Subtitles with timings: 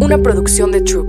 [0.00, 1.08] una producción de Troop.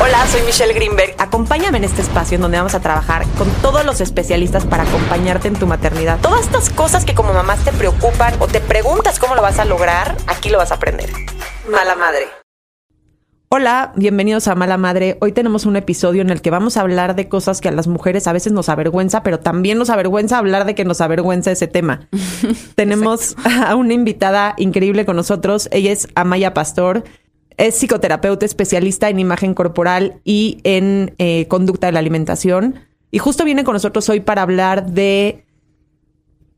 [0.00, 1.14] Hola, soy Michelle Greenberg.
[1.18, 5.48] Acompáñame en este espacio en donde vamos a trabajar con todos los especialistas para acompañarte
[5.48, 6.18] en tu maternidad.
[6.20, 9.64] Todas estas cosas que como mamás te preocupan o te preguntas cómo lo vas a
[9.64, 11.10] lograr, aquí lo vas a aprender.
[11.70, 12.37] Mala madre.
[13.50, 15.16] Hola, bienvenidos a Mala Madre.
[15.22, 17.86] Hoy tenemos un episodio en el que vamos a hablar de cosas que a las
[17.86, 21.66] mujeres a veces nos avergüenza, pero también nos avergüenza hablar de que nos avergüenza ese
[21.66, 22.10] tema.
[22.74, 25.70] tenemos a una invitada increíble con nosotros.
[25.72, 27.04] Ella es Amaya Pastor.
[27.56, 32.74] Es psicoterapeuta especialista en imagen corporal y en eh, conducta de la alimentación.
[33.10, 35.46] Y justo viene con nosotros hoy para hablar de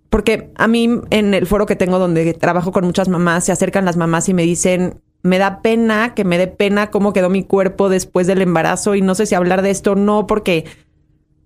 [0.08, 3.84] porque a mí en el foro que tengo donde trabajo con muchas mamás, se acercan
[3.84, 7.44] las mamás y me dicen, me da pena, que me dé pena cómo quedó mi
[7.44, 10.64] cuerpo después del embarazo y no sé si hablar de esto o no porque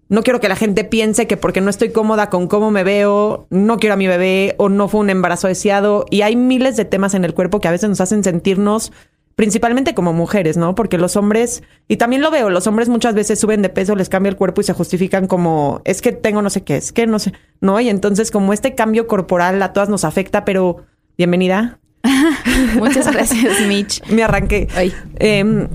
[0.09, 3.47] no quiero que la gente piense que porque no estoy cómoda con cómo me veo,
[3.51, 6.85] no quiero a mi bebé o no fue un embarazo deseado y hay miles de
[6.85, 8.93] temas en el cuerpo que a veces nos hacen sentirnos
[9.35, 10.75] principalmente como mujeres, ¿no?
[10.75, 14.09] Porque los hombres, y también lo veo, los hombres muchas veces suben de peso, les
[14.09, 17.07] cambia el cuerpo y se justifican como, es que tengo no sé qué, es que
[17.07, 17.81] no sé, ¿no?
[17.81, 20.85] Y entonces como este cambio corporal a todas nos afecta, pero
[21.17, 21.81] bienvenida.
[22.79, 24.03] Muchas gracias, Mitch.
[24.11, 24.69] Me arranqué.
[25.17, 25.69] Eh,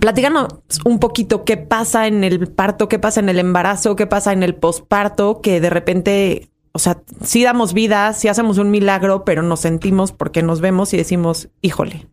[0.00, 0.48] platícanos
[0.84, 4.42] un poquito qué pasa en el parto, qué pasa en el embarazo, qué pasa en
[4.42, 9.42] el posparto, que de repente, o sea, sí damos vida, sí hacemos un milagro, pero
[9.42, 12.06] nos sentimos porque nos vemos y decimos, híjole.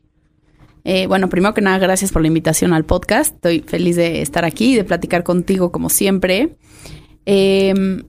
[0.86, 3.36] Eh, bueno, primero que nada, gracias por la invitación al podcast.
[3.36, 6.56] Estoy feliz de estar aquí y de platicar contigo como siempre.
[7.26, 8.04] Eh,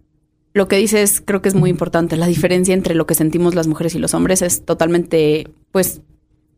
[0.53, 2.17] lo que dices creo que es muy importante.
[2.17, 6.03] La diferencia entre lo que sentimos las mujeres y los hombres es totalmente, pues,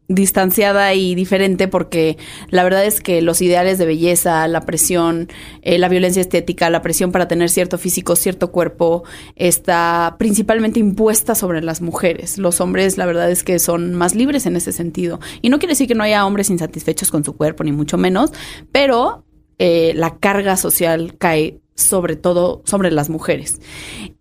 [0.09, 2.19] distanciada y diferente porque
[2.51, 5.29] la verdad es que los ideales de belleza, la presión,
[5.63, 9.05] eh, la violencia estética, la presión para tener cierto físico, cierto cuerpo,
[9.37, 12.37] está principalmente impuesta sobre las mujeres.
[12.39, 15.21] Los hombres la verdad es que son más libres en ese sentido.
[15.41, 18.33] Y no quiere decir que no haya hombres insatisfechos con su cuerpo, ni mucho menos,
[18.71, 19.25] pero
[19.59, 23.61] eh, la carga social cae sobre todo sobre las mujeres.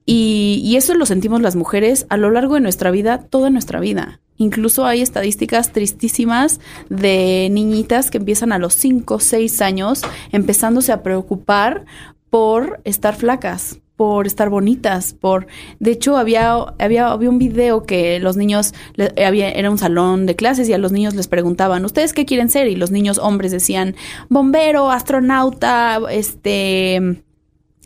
[0.06, 3.80] Y, y, eso lo sentimos las mujeres a lo largo de nuestra vida, toda nuestra
[3.80, 4.20] vida.
[4.42, 6.60] Incluso hay estadísticas tristísimas
[6.90, 10.02] de niñitas que empiezan a los 5 o 6 años
[10.32, 11.86] empezándose a preocupar
[12.32, 15.46] por estar flacas, por estar bonitas, por
[15.80, 20.68] de hecho había había había un video que los niños era un salón de clases
[20.68, 23.96] y a los niños les preguntaban, "¿Ustedes qué quieren ser?" y los niños hombres decían,
[24.28, 27.22] "Bombero, astronauta, este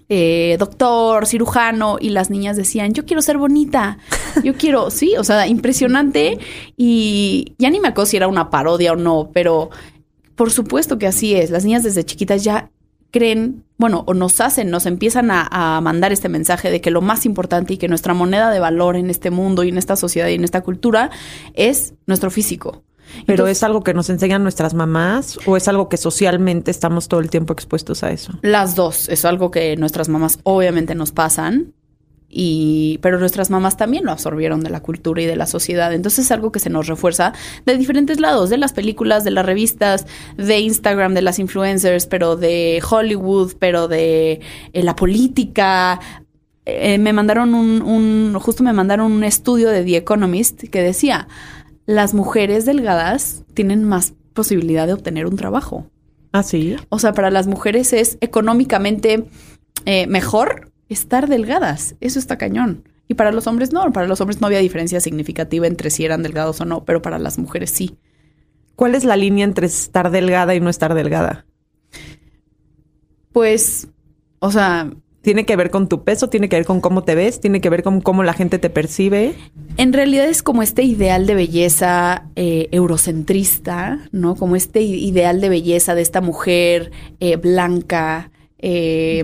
[0.07, 3.97] eh, doctor, cirujano, y las niñas decían, yo quiero ser bonita,
[4.43, 6.37] yo quiero, sí, o sea, impresionante.
[6.77, 9.69] Y ya ni me acuerdo si era una parodia o no, pero
[10.35, 11.49] por supuesto que así es.
[11.49, 12.69] Las niñas desde chiquitas ya
[13.11, 17.01] creen, bueno, o nos hacen, nos empiezan a, a, mandar este mensaje de que lo
[17.01, 20.27] más importante y que nuestra moneda de valor en este mundo y en esta sociedad
[20.27, 21.09] y en esta cultura
[21.53, 22.84] es nuestro físico.
[23.25, 27.07] ¿Pero Entonces, es algo que nos enseñan nuestras mamás o es algo que socialmente estamos
[27.07, 28.33] todo el tiempo expuestos a eso?
[28.41, 29.09] Las dos.
[29.09, 31.73] Es algo que nuestras mamás obviamente nos pasan.
[32.37, 35.93] Y, pero nuestras mamás también lo absorbieron de la cultura y de la sociedad.
[35.93, 37.31] Entonces es algo que se nos refuerza
[37.65, 40.05] de diferentes lados, de las películas, de las revistas,
[40.35, 44.41] de Instagram, de las influencers, pero de Hollywood, pero de
[44.73, 46.01] eh, la política.
[46.65, 51.27] Eh, me mandaron un, un, justo me mandaron un estudio de The Economist que decía,
[51.85, 55.89] las mujeres delgadas tienen más posibilidad de obtener un trabajo.
[56.31, 56.75] ¿Ah, sí?
[56.89, 59.25] O sea, para las mujeres es económicamente
[59.85, 61.95] eh, mejor estar delgadas.
[62.01, 62.83] Eso está cañón.
[63.07, 63.91] Y para los hombres no.
[63.93, 67.19] Para los hombres no había diferencia significativa entre si eran delgados o no, pero para
[67.19, 67.97] las mujeres sí.
[68.75, 71.45] ¿Cuál es la línea entre estar delgada y no estar delgada?
[73.31, 73.87] Pues,
[74.39, 74.91] o sea,
[75.25, 77.71] tiene que ver con tu peso, tiene que ver con cómo te ves, tiene que
[77.71, 79.33] ver con cómo la gente te percibe.
[79.75, 84.35] En realidad es como este ideal de belleza eh, eurocentrista, ¿no?
[84.35, 89.23] Como este ideal de belleza de esta mujer eh, blanca, eh,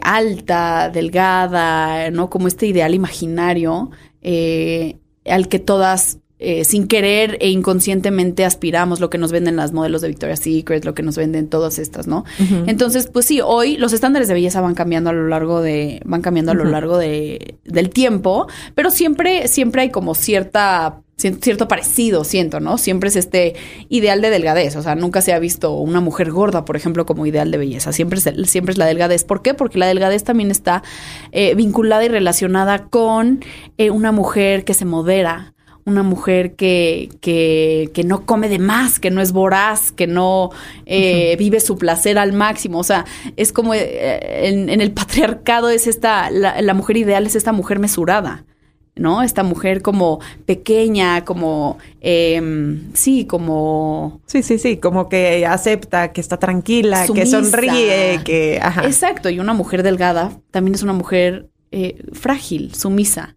[0.00, 2.30] alta, delgada, ¿no?
[2.30, 3.90] Como este ideal imaginario
[4.22, 10.00] al que todas eh, sin querer e inconscientemente aspiramos lo que nos venden las modelos
[10.00, 12.24] de Victoria's Secret, lo que nos venden todas estas, ¿no?
[12.38, 12.64] Uh -huh.
[12.66, 16.22] Entonces, pues sí, hoy los estándares de belleza van cambiando a lo largo de, van
[16.22, 16.70] cambiando a lo uh -huh.
[16.70, 22.78] largo de, del tiempo, pero siempre, siempre hay como cierta cierto parecido, siento, ¿no?
[22.78, 23.54] Siempre es este
[23.88, 27.26] ideal de delgadez, o sea, nunca se ha visto una mujer gorda, por ejemplo, como
[27.26, 29.24] ideal de belleza, siempre es, siempre es la delgadez.
[29.24, 29.54] ¿Por qué?
[29.54, 30.82] Porque la delgadez también está
[31.32, 33.44] eh, vinculada y relacionada con
[33.76, 35.52] eh, una mujer que se modera,
[35.90, 40.50] una mujer que, que, que, no come de más, que no es voraz, que no
[40.86, 41.38] eh, uh -huh.
[41.38, 42.78] vive su placer al máximo.
[42.78, 43.04] O sea,
[43.36, 47.52] es como eh, en, en, el patriarcado es esta, la, la, mujer ideal es esta
[47.52, 48.44] mujer mesurada.
[48.96, 49.22] ¿no?
[49.22, 54.20] Esta mujer como pequeña, como, em, sí, como...
[54.26, 58.58] Sí, sí, sí, como que acepta, que está tranquila, que sonríe, que...
[58.60, 58.84] Ajá.
[58.84, 63.36] Exacto, y una mujer delgada también es una mujer eh, frágil, sumisa,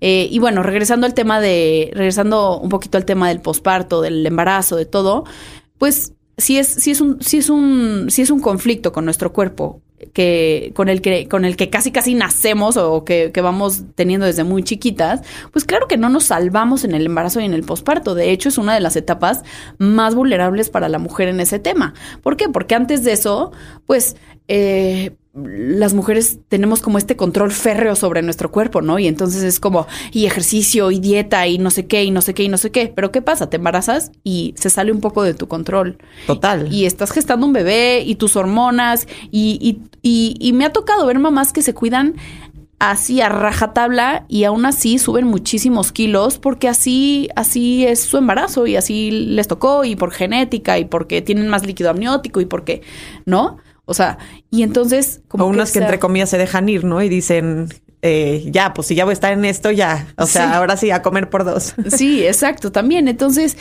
[0.00, 4.26] Eh, y bueno, regresando al tema de, regresando un poquito al tema del posparto, del
[4.26, 5.24] embarazo, de todo,
[5.78, 9.32] pues si es, si es un, si es un, si es un conflicto con nuestro
[9.32, 9.80] cuerpo
[10.12, 14.26] que, con el que, con el que casi casi nacemos o que, que, vamos teniendo
[14.26, 17.64] desde muy chiquitas, pues claro que no nos salvamos en el embarazo y en el
[17.64, 18.14] posparto.
[18.14, 19.42] De hecho, es una de las etapas
[19.78, 21.94] más vulnerables para la mujer en ese tema.
[22.22, 22.48] ¿Por qué?
[22.48, 23.52] Porque antes de eso,
[23.86, 24.16] pues,
[24.48, 28.98] eh, las mujeres tenemos como este control férreo sobre nuestro cuerpo, ¿no?
[28.98, 32.32] Y entonces es como, y ejercicio, y dieta, y no sé qué, y no sé
[32.32, 32.90] qué, y no sé qué.
[32.94, 33.50] Pero ¿qué pasa?
[33.50, 35.98] Te embarazas y se sale un poco de tu control.
[36.26, 36.72] Total.
[36.72, 41.18] Y, estás gestando un bebé y tus hormonas, y, y, y, me ha tocado ver
[41.18, 42.14] mamás que se cuidan
[42.78, 48.66] así a rajatabla y aún así suben muchísimos kilos porque así así es su embarazo
[48.66, 52.82] y así les tocó y por genética y porque tienen más líquido amniótico y porque,
[53.24, 53.56] ¿no?
[53.86, 54.18] O sea,
[54.50, 55.22] y entonces...
[55.28, 57.02] Como o unas que, entre comillas se dejan ir, ¿no?
[57.02, 57.68] Y dicen,
[58.02, 60.06] eh, ya, pues si ya voy a estar en esto, ya.
[60.18, 61.74] O sea, ahora sí, a comer por dos.
[61.88, 63.08] Sí, exacto, también.
[63.08, 63.56] Entonces,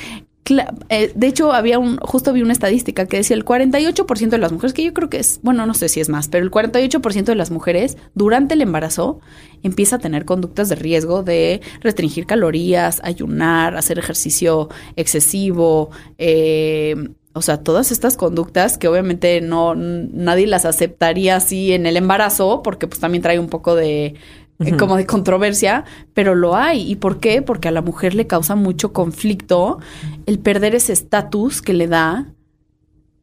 [0.89, 4.51] eh, de hecho, había un, justo vi una estadística que decía el 48% de las
[4.51, 7.24] mujeres, que yo creo que es, bueno, no sé si es más, pero el 48%
[7.24, 9.19] de las mujeres durante el embarazo
[9.63, 15.89] empieza a tener conductas de riesgo de restringir calorías, ayunar, hacer ejercicio excesivo,
[16.19, 16.95] eh,
[17.36, 22.64] o sea, todas estas conductas que obviamente no nadie las aceptaría así en el embarazo,
[22.64, 24.16] porque pues también trae un poco de
[24.60, 25.84] eh, como de controversia,
[26.14, 26.90] pero lo hay.
[26.90, 27.42] ¿Y por qué?
[27.42, 29.80] Porque a la mujer le causa mucho conflicto
[30.26, 32.28] el perder ese estatus que le da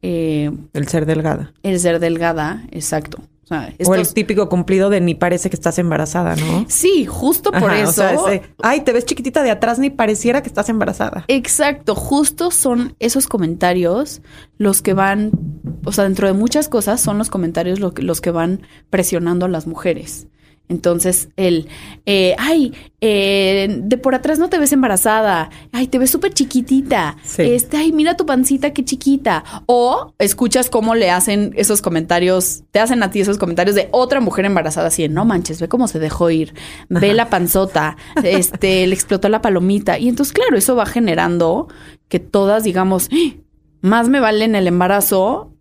[0.03, 1.51] eh, el ser delgada.
[1.63, 3.19] El ser delgada, exacto.
[3.85, 6.65] O, el típico cumplido de ni parece que estás embarazada, ¿no?
[6.67, 8.03] Sí, justo por eso.
[8.61, 11.25] Ay, te ves chiquitita de atrás, ni pareciera que estás embarazada.
[11.27, 14.21] Exacto, justo son esos comentarios
[14.57, 15.31] los que van,
[15.85, 19.67] o sea, dentro de muchas cosas son los comentarios los que van presionando a las
[19.67, 20.27] mujeres.
[20.69, 21.67] Entonces, el,
[22.05, 27.17] eh, ay, eh, de por atrás no te ves embarazada, ay, te ves súper chiquitita,
[27.37, 29.43] este, ay, mira tu pancita, qué chiquita.
[29.65, 34.21] O escuchas cómo le hacen esos comentarios, te hacen a ti esos comentarios de otra
[34.21, 36.53] mujer embarazada, así, no manches, ve cómo se dejó ir,
[36.89, 39.99] ve la panzota, este, le explotó la palomita.
[39.99, 41.67] Y entonces, claro, eso va generando
[42.07, 43.35] que todas digamos, ¡Ah!
[43.81, 45.53] más me vale en el embarazo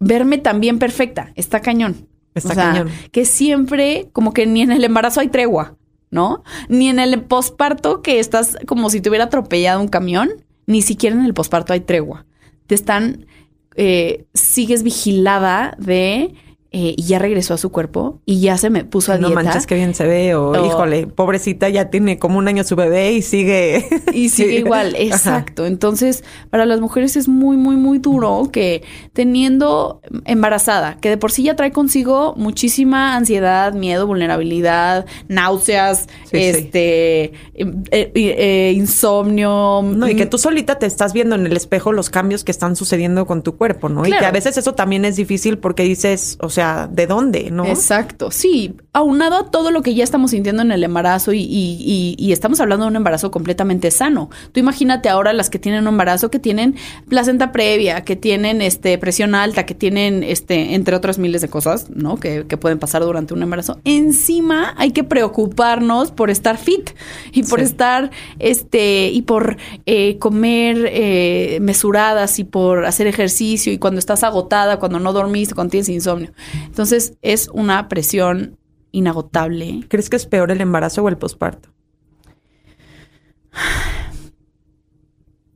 [0.00, 2.09] verme también perfecta, está cañón.
[2.34, 5.76] Está o sea, que siempre, como que ni en el embarazo hay tregua,
[6.10, 6.42] ¿no?
[6.68, 10.30] Ni en el posparto, que estás como si te hubiera atropellado un camión,
[10.66, 12.26] ni siquiera en el posparto hay tregua.
[12.66, 13.26] Te están,
[13.74, 16.34] eh, sigues vigilada de
[16.72, 19.28] eh, y ya regresó a su cuerpo y ya se me puso a dieta.
[19.28, 22.76] No manches que bien se ve o, híjole, pobrecita ya tiene como un año su
[22.76, 25.66] bebé y sigue y sigue igual, exacto.
[25.66, 31.32] Entonces, para las mujeres es muy muy muy duro que teniendo embarazada, que de por
[31.32, 40.08] sí ya trae consigo muchísima ansiedad, miedo, vulnerabilidad, náuseas, este em, eh, eh, insomnio, no,
[40.08, 43.26] y que tú solita te estás viendo en el espejo los cambios que están sucediendo
[43.26, 44.06] con tu cuerpo, ¿no?
[44.06, 47.50] Y que a veces eso también es difícil porque dices, o sea, sea, ¿de dónde?
[47.50, 47.64] ¿No?
[47.66, 48.30] Exacto.
[48.30, 52.32] Sí, aunado a todo lo que ya estamos sintiendo en el embarazo y, y, y,
[52.32, 54.30] estamos hablando de un embarazo completamente sano.
[54.52, 56.74] Tú imagínate ahora las que tienen un embarazo que tienen
[57.08, 61.88] placenta previa, que tienen este presión alta, que tienen este, entre otras miles de cosas,
[61.90, 62.16] ¿no?
[62.16, 63.78] Que, que pueden pasar durante un embarazo.
[63.84, 66.90] Encima hay que preocuparnos por estar fit
[67.32, 73.78] y por estar, este, y por eh, comer eh, mesuradas y por hacer ejercicio y
[73.78, 76.32] cuando estás agotada, cuando no dormiste, cuando tienes insomnio.
[76.66, 78.58] Entonces es una presión
[78.92, 79.84] inagotable.
[79.88, 81.70] ¿Crees que es peor el embarazo o el posparto?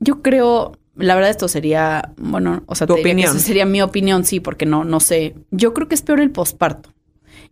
[0.01, 3.39] Yo creo, la verdad esto sería, bueno, o sea, ¿Tu opinión?
[3.39, 5.35] sería mi opinión, sí, porque no, no sé.
[5.51, 6.94] Yo creo que es peor el posparto.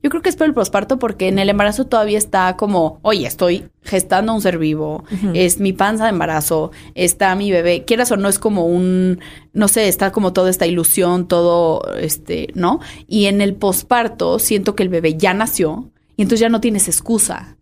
[0.02, 3.26] Yo creo que es por el posparto porque en el embarazo todavía está como, oye,
[3.26, 8.16] estoy gestando un ser vivo, es mi panza de embarazo, está mi bebé, quieras o
[8.16, 9.20] no, es como un,
[9.52, 12.80] no sé, está como toda esta ilusión, todo, este, ¿no?
[13.06, 16.88] Y en el posparto siento que el bebé ya nació y entonces ya no tienes
[16.88, 17.56] excusa.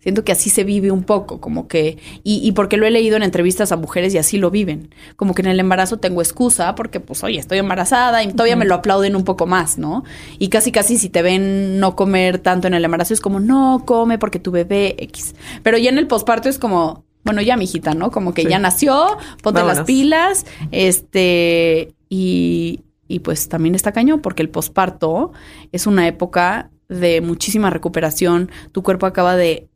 [0.00, 3.16] Siento que así se vive un poco, como que, y, y, porque lo he leído
[3.16, 4.94] en entrevistas a mujeres y así lo viven.
[5.16, 8.64] Como que en el embarazo tengo excusa porque, pues, oye, estoy embarazada y todavía me
[8.64, 10.04] lo aplauden un poco más, ¿no?
[10.38, 13.82] Y casi, casi si te ven no comer tanto en el embarazo es como, no,
[13.84, 15.34] come porque tu bebé X.
[15.62, 18.10] Pero ya en el posparto es como, bueno, ya, mijita, ¿no?
[18.10, 24.42] Como que ya nació, ponte las pilas, este, y, y pues también está cañón porque
[24.42, 25.32] el posparto
[25.72, 29.68] es una época de muchísima recuperación, tu cuerpo acaba de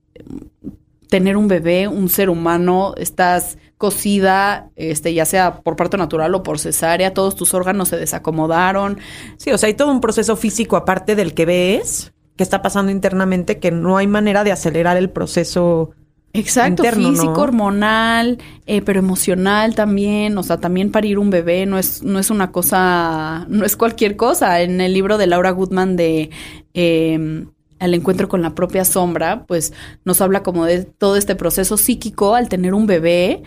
[1.12, 6.43] tener un bebé, un ser humano, estás cocida, este, ya sea por parto natural o
[6.43, 8.99] por cesárea, todos tus órganos se desacomodaron.
[9.37, 12.91] Sí, o sea, hay todo un proceso físico aparte del que ves, que está pasando
[12.91, 15.91] internamente, que no hay manera de acelerar el proceso.
[16.33, 20.38] Exacto, físico, hormonal, eh, pero emocional también.
[20.38, 24.17] O sea, también parir un bebé no es, no es una cosa, no es cualquier
[24.17, 24.62] cosa.
[24.62, 26.31] En el libro de Laura Goodman de
[26.73, 27.45] eh,
[27.83, 29.73] Al encuentro con la propia sombra, pues
[30.05, 33.43] nos habla como de todo este proceso psíquico al tener un bebé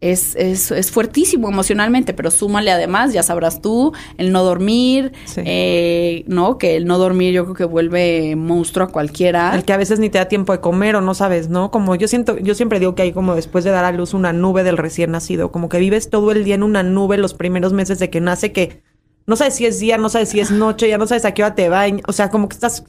[0.00, 6.24] es, es, es, fuertísimo emocionalmente, pero súmale además, ya sabrás tú, el no dormir, eh,
[6.28, 6.56] ¿no?
[6.56, 9.54] Que el no dormir yo creo que vuelve monstruo a cualquiera.
[9.54, 11.70] El que a veces ni te da tiempo de comer o no sabes, ¿no?
[11.70, 14.32] Como yo siento, yo siempre digo que hay como después de dar a luz una
[14.32, 17.72] nube del recién nacido, como que vives todo el día en una nube los primeros
[17.72, 18.82] meses de que nace que
[19.26, 21.42] no sabes si es día, no sabes si es noche, ya no sabes a qué
[21.42, 22.84] hora te va, o sea, como que estás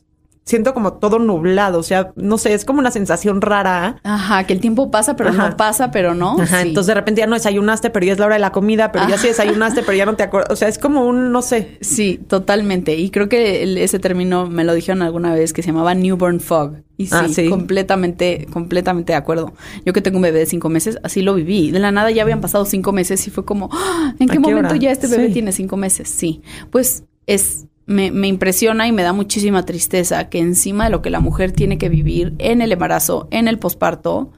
[0.45, 3.97] siento como todo nublado, o sea, no sé, es como una sensación rara.
[4.03, 6.39] Ajá, que el tiempo pasa, pero no pasa, pero no.
[6.39, 8.91] Ajá, entonces de repente ya no desayunaste, pero ya es la hora de la comida,
[8.91, 11.41] pero ya sí desayunaste, pero ya no te acuerdas, o sea, es como un, no
[11.41, 11.77] sé.
[11.81, 15.93] Sí, totalmente, y creo que ese término me lo dijeron alguna vez que se llamaba
[15.93, 16.77] newborn fog.
[16.97, 19.53] Y sí, ah, sí, completamente, completamente de acuerdo.
[19.85, 21.71] Yo que tengo un bebé de cinco meses, así lo viví.
[21.71, 24.13] De la nada ya habían pasado cinco meses y fue como, ¡Ah!
[24.19, 26.09] ¿en qué, momento ya este bebé tiene cinco meses?
[26.09, 26.41] Sí,
[26.71, 31.09] pues es me, me, impresiona y me da muchísima tristeza que encima de lo que
[31.09, 34.31] la mujer tiene que vivir en el embarazo, en el posparto,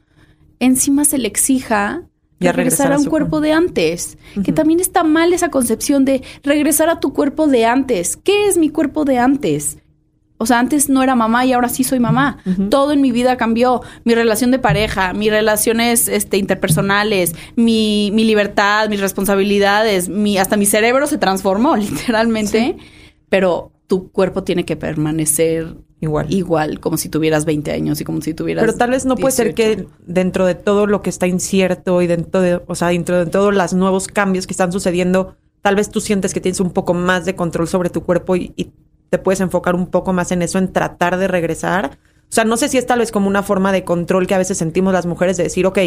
[0.60, 2.04] encima se le exija
[2.40, 4.18] regresar, a un cuerpo, de antes.
[4.44, 8.18] Que también está mal esa concepción de regresar a tu cuerpo de antes.
[8.18, 9.78] ¿Qué es mi cuerpo de antes?
[10.38, 12.40] O sea, antes no era mamá y ahora sí soy mamá.
[12.72, 13.82] Todo en mi vida cambió.
[14.06, 20.58] Mi relación de pareja, mis relaciones este, interpersonales, mi, mi libertad, mis responsabilidades, mi, hasta
[20.58, 22.78] mi cerebro se transformó literalmente
[23.32, 26.26] pero tu cuerpo tiene que permanecer igual.
[26.34, 28.62] Igual, como si tuvieras 20 años y como si tuvieras.
[28.62, 32.08] Pero tal vez no puede ser que dentro de todo lo que está incierto y
[32.08, 35.90] dentro de, o sea, dentro de todos los nuevos cambios que están sucediendo, tal vez
[35.90, 38.74] tú sientes que tienes un poco más de control sobre tu cuerpo y, y
[39.10, 42.00] te puedes enfocar un poco más en eso, en tratar de regresar.
[42.24, 44.40] O sea, no sé si es tal vez como una forma de control que a
[44.40, 45.80] veces sentimos las mujeres de decir, ok,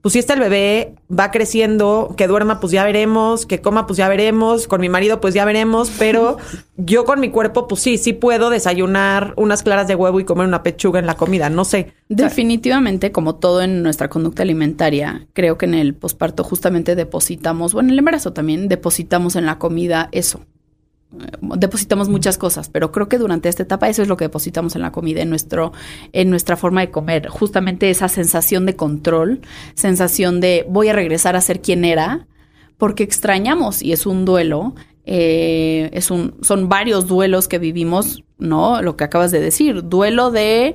[0.00, 3.96] pues si está el bebé, va creciendo, que duerma, pues ya veremos, que coma, pues
[3.96, 6.36] ya veremos, con mi marido, pues ya veremos, pero
[6.76, 10.46] yo con mi cuerpo, pues sí, sí puedo desayunar unas claras de huevo y comer
[10.46, 11.92] una pechuga en la comida, no sé.
[12.08, 17.88] Definitivamente, como todo en nuestra conducta alimentaria, creo que en el posparto justamente depositamos, bueno,
[17.88, 20.40] en el embarazo también depositamos en la comida eso,
[21.10, 24.82] depositamos muchas cosas, pero creo que durante esta etapa eso es lo que depositamos en
[24.82, 25.72] la comida, en nuestro,
[26.12, 29.40] en nuestra forma de comer, justamente esa sensación de control,
[29.74, 32.26] sensación de voy a regresar a ser quien era,
[32.76, 34.74] porque extrañamos y es un duelo,
[35.04, 38.82] eh, es un, son varios duelos que vivimos, ¿no?
[38.82, 40.74] Lo que acabas de decir, duelo de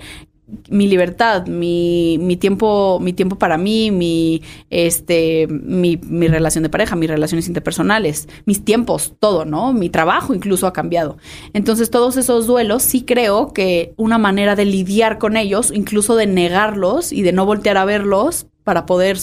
[0.69, 6.69] mi libertad, mi, mi, tiempo, mi tiempo para mí, mi, este, mi, mi, relación de
[6.69, 9.73] pareja, mis relaciones interpersonales, mis tiempos, todo, ¿no?
[9.73, 11.17] Mi trabajo incluso ha cambiado.
[11.53, 16.27] Entonces, todos esos duelos, sí creo que una manera de lidiar con ellos, incluso de
[16.27, 19.17] negarlos y de no voltear a verlos, para poder,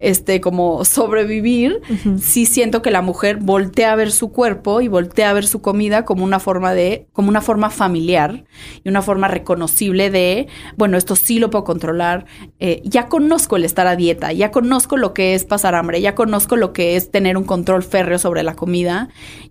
[0.00, 1.80] este, como sobrevivir,
[2.20, 5.60] sí siento que la mujer voltea a ver su cuerpo y voltea a ver su
[5.60, 8.44] comida como una forma de, como una forma familiar
[8.82, 12.26] y una forma reconocible de, bueno, esto sí lo puedo controlar,
[12.58, 16.14] eh, ya conozco el estar a dieta, ya conozco lo que es pasar hambre, ya
[16.14, 19.08] conozco lo que es tener un control férreo sobre la comida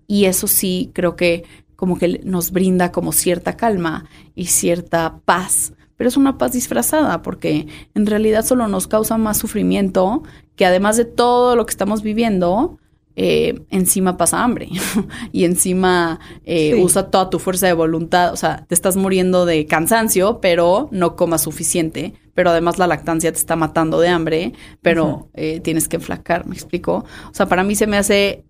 [0.08, 5.74] y eso sí creo que como que nos brinda como cierta calma y cierta paz
[6.03, 10.22] pero es una paz disfrazada porque en realidad solo nos causa más sufrimiento
[10.57, 12.77] que además de todo lo que estamos viviendo,
[13.15, 14.67] eh, encima pasa hambre
[15.31, 19.65] y encima eh, usa toda tu fuerza de voluntad, o sea, te estás muriendo de
[19.65, 25.29] cansancio, pero no comas suficiente, pero además la lactancia te está matando de hambre, pero
[25.36, 27.05] eh, tienes que enflacar, ¿me explico?
[27.31, 28.43] O sea, para mí se me hace,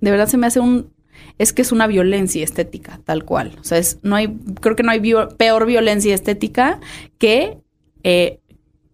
[0.00, 0.92] de verdad se me hace un
[1.38, 3.52] es que es una violencia estética, tal cual.
[3.60, 5.00] O sea, es, no hay, creo que no hay
[5.38, 6.80] peor violencia estética
[7.18, 7.58] que,
[8.02, 8.40] eh,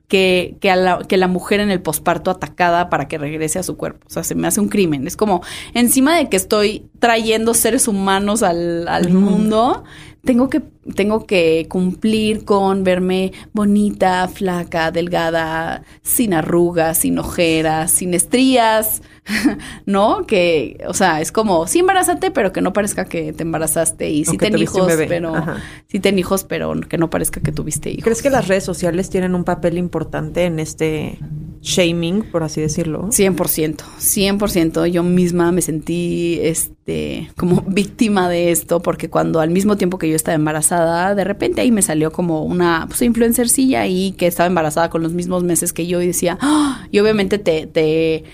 [0.09, 3.63] que, que, a la, que la mujer en el posparto atacada para que regrese a
[3.63, 4.07] su cuerpo.
[4.07, 5.07] O sea, se me hace un crimen.
[5.07, 5.43] Es como,
[5.75, 9.85] encima de que estoy trayendo seres humanos al, al mundo,
[10.27, 10.61] tengo que,
[10.95, 19.03] tengo que cumplir con verme bonita, flaca, delgada, sin arrugas, sin ojeras, sin estrías,
[19.87, 20.27] ¿no?
[20.27, 24.25] Que, o sea, es como, sí embarázate, pero que no parezca que te embarazaste y
[24.25, 25.35] sí ten hijos, pero
[25.89, 28.05] sí ten hijos, pero que no parezca que tuviste hijos.
[28.05, 31.19] ¿Crees que las redes sociales tienen un papel importante en este
[31.67, 33.09] shaming, por así decirlo.
[33.09, 34.87] 100%, 100%.
[34.87, 40.09] Yo misma me sentí este como víctima de esto porque cuando al mismo tiempo que
[40.09, 44.47] yo estaba embarazada, de repente ahí me salió como una pues, influencercilla ahí que estaba
[44.47, 46.87] embarazada con los mismos meses que yo y decía, ¡Ah!
[46.91, 48.25] y obviamente te, te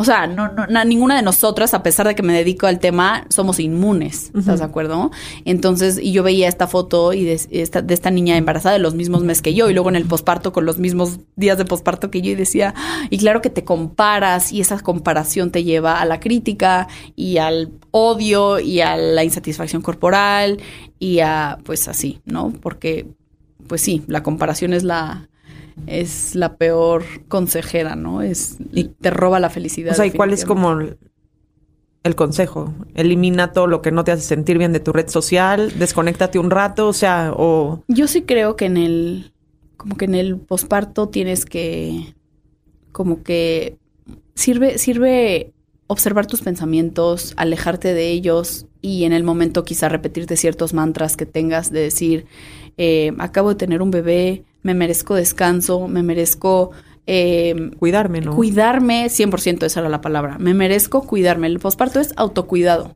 [0.00, 3.26] o sea, no, no, ninguna de nosotras, a pesar de que me dedico al tema,
[3.28, 5.10] somos inmunes, ¿estás de acuerdo?
[5.44, 8.94] Entonces, y yo veía esta foto y de esta, de esta niña embarazada de los
[8.94, 12.10] mismos meses que yo, y luego en el posparto con los mismos días de posparto
[12.10, 12.74] que yo, y decía,
[13.10, 17.70] y claro que te comparas, y esa comparación te lleva a la crítica, y al
[17.90, 20.62] odio, y a la insatisfacción corporal,
[20.98, 22.54] y a, pues así, ¿no?
[22.62, 23.06] Porque,
[23.66, 25.28] pues sí, la comparación es la,
[25.86, 28.22] es la peor consejera, ¿no?
[28.22, 29.92] Es y te roba la felicidad.
[29.92, 30.80] O sea, ¿y cuál es como
[32.02, 32.72] el consejo?
[32.94, 36.50] Elimina todo lo que no te hace sentir bien de tu red social, desconéctate un
[36.50, 39.32] rato, o sea, o Yo sí creo que en el
[39.76, 42.14] como que en el posparto tienes que
[42.92, 43.78] como que
[44.34, 45.52] sirve sirve
[45.86, 51.26] observar tus pensamientos, alejarte de ellos y en el momento quizá repetirte ciertos mantras que
[51.26, 52.26] tengas de decir,
[52.76, 56.70] eh, acabo de tener un bebé, me merezco descanso, me merezco...
[57.12, 58.36] Eh, cuidarme, ¿no?
[58.36, 60.36] Cuidarme, 100% esa era la palabra.
[60.38, 61.48] Me merezco cuidarme.
[61.48, 62.94] El posparto es autocuidado.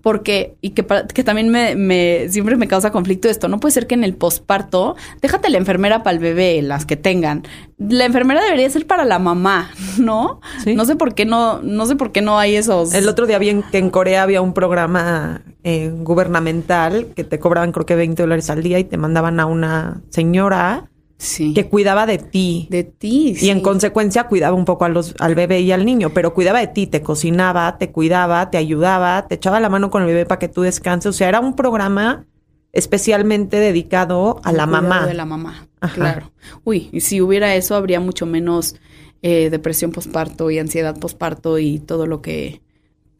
[0.00, 3.48] Porque, y que, que también me, me, siempre me causa conflicto esto.
[3.48, 6.96] No puede ser que en el posparto, déjate la enfermera para el bebé, las que
[6.96, 7.42] tengan.
[7.78, 10.40] La enfermera debería ser para la mamá, ¿no?
[10.64, 12.94] No sé por qué no, no sé por qué no hay esos.
[12.94, 17.38] El otro día vi en, que en Corea había un programa eh, gubernamental que te
[17.38, 21.52] cobraban creo que 20 dólares al día y te mandaban a una señora Sí.
[21.52, 22.68] que cuidaba de ti.
[22.70, 23.34] De ti.
[23.40, 26.60] Y en consecuencia cuidaba un poco a los, al bebé y al niño, pero cuidaba
[26.60, 30.26] de ti, te cocinaba, te cuidaba, te ayudaba, te echaba la mano con el bebé
[30.26, 31.10] para que tú descanses.
[31.10, 32.24] O sea, era un programa
[32.72, 35.06] especialmente dedicado a la mamá.
[35.06, 36.30] De la mamá, claro.
[36.64, 38.76] Uy, y si hubiera eso, habría mucho menos
[39.20, 42.62] eh, depresión posparto y ansiedad posparto y todo lo que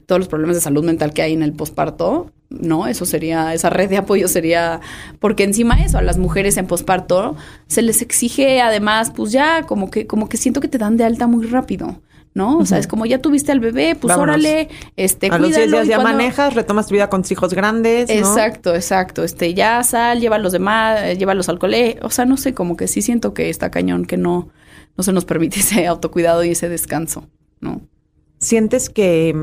[0.08, 2.86] todos los problemas de salud mental que hay en el posparto, ¿no?
[2.86, 4.80] Eso sería, esa red de apoyo sería,
[5.18, 7.36] porque encima eso, a las mujeres en posparto
[7.66, 11.04] se les exige además, pues ya, como que, como que siento que te dan de
[11.04, 12.00] alta muy rápido.
[12.32, 12.56] ¿no?
[12.56, 15.88] O sea, es como ya tuviste al bebé, pues órale, este, a los 10 días
[15.88, 20.36] ya manejas, retomas tu vida con tus hijos grandes, Exacto, exacto, este, ya sal, lleva
[20.36, 23.50] a los demás, llévalos al colegio, o sea, no sé, como que sí siento que
[23.50, 24.48] está cañón que no,
[24.96, 27.28] no se nos permite ese autocuidado y ese descanso,
[27.60, 27.82] ¿no?
[28.38, 29.34] ¿Sientes que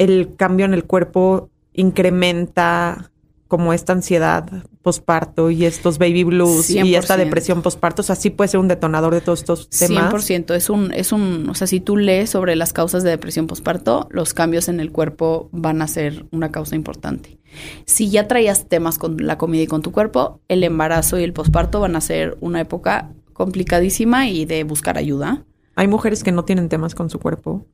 [0.00, 3.10] el cambio en el cuerpo incrementa
[3.48, 8.30] como esta ansiedad posparto y estos baby blues y esta depresión posparto, o sea, sí
[8.30, 10.10] puede ser un detonador de todos estos temas.
[10.14, 13.46] 100%, es un es un, o sea, si tú lees sobre las causas de depresión
[13.46, 17.38] posparto, los cambios en el cuerpo van a ser una causa importante.
[17.84, 21.34] Si ya traías temas con la comida y con tu cuerpo, el embarazo y el
[21.34, 25.44] posparto van a ser una época complicadísima y de buscar ayuda.
[25.74, 27.66] Hay mujeres que no tienen temas con su cuerpo.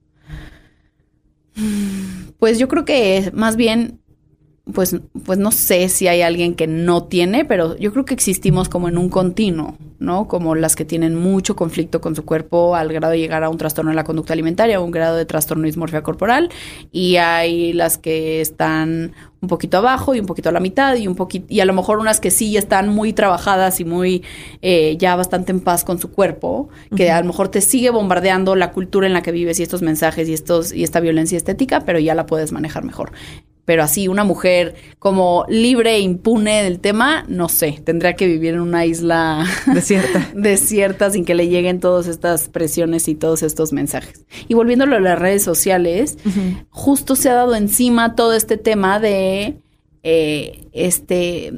[2.38, 4.00] Pues yo creo que más bien,
[4.72, 8.68] pues, pues no sé si hay alguien que no tiene, pero yo creo que existimos
[8.68, 10.28] como en un continuo, ¿no?
[10.28, 13.58] Como las que tienen mucho conflicto con su cuerpo al grado de llegar a un
[13.58, 16.50] trastorno de la conducta alimentaria, un grado de trastorno de dismorfia corporal,
[16.92, 19.12] y hay las que están
[19.46, 21.72] un poquito abajo y un poquito a la mitad y un poquito y a lo
[21.72, 24.24] mejor unas que sí están muy trabajadas y muy
[24.60, 28.56] eh, ya bastante en paz con su cuerpo que a lo mejor te sigue bombardeando
[28.56, 31.80] la cultura en la que vives y estos mensajes y estos y esta violencia estética
[31.80, 33.12] pero ya la puedes manejar mejor
[33.66, 38.54] pero así una mujer como libre e impune del tema, no sé, tendría que vivir
[38.54, 43.74] en una isla desierta, desierta sin que le lleguen todas estas presiones y todos estos
[43.74, 44.24] mensajes.
[44.48, 46.16] Y volviéndolo a las redes sociales,
[46.70, 49.56] justo se ha dado encima todo este tema de
[50.02, 51.52] eh, este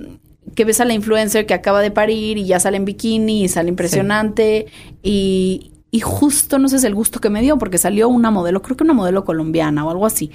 [0.55, 3.49] que ves a la influencer que acaba de parir y ya sale en bikini y
[3.49, 4.66] sale impresionante
[5.03, 8.62] y, y justo no sé si el gusto que me dio porque salió una modelo,
[8.62, 10.31] creo que una modelo colombiana o algo así,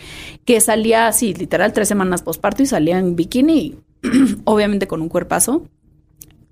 [0.45, 3.75] que salía así, literal, tres semanas posparto y salía en bikini,
[4.45, 5.67] obviamente con un cuerpazo.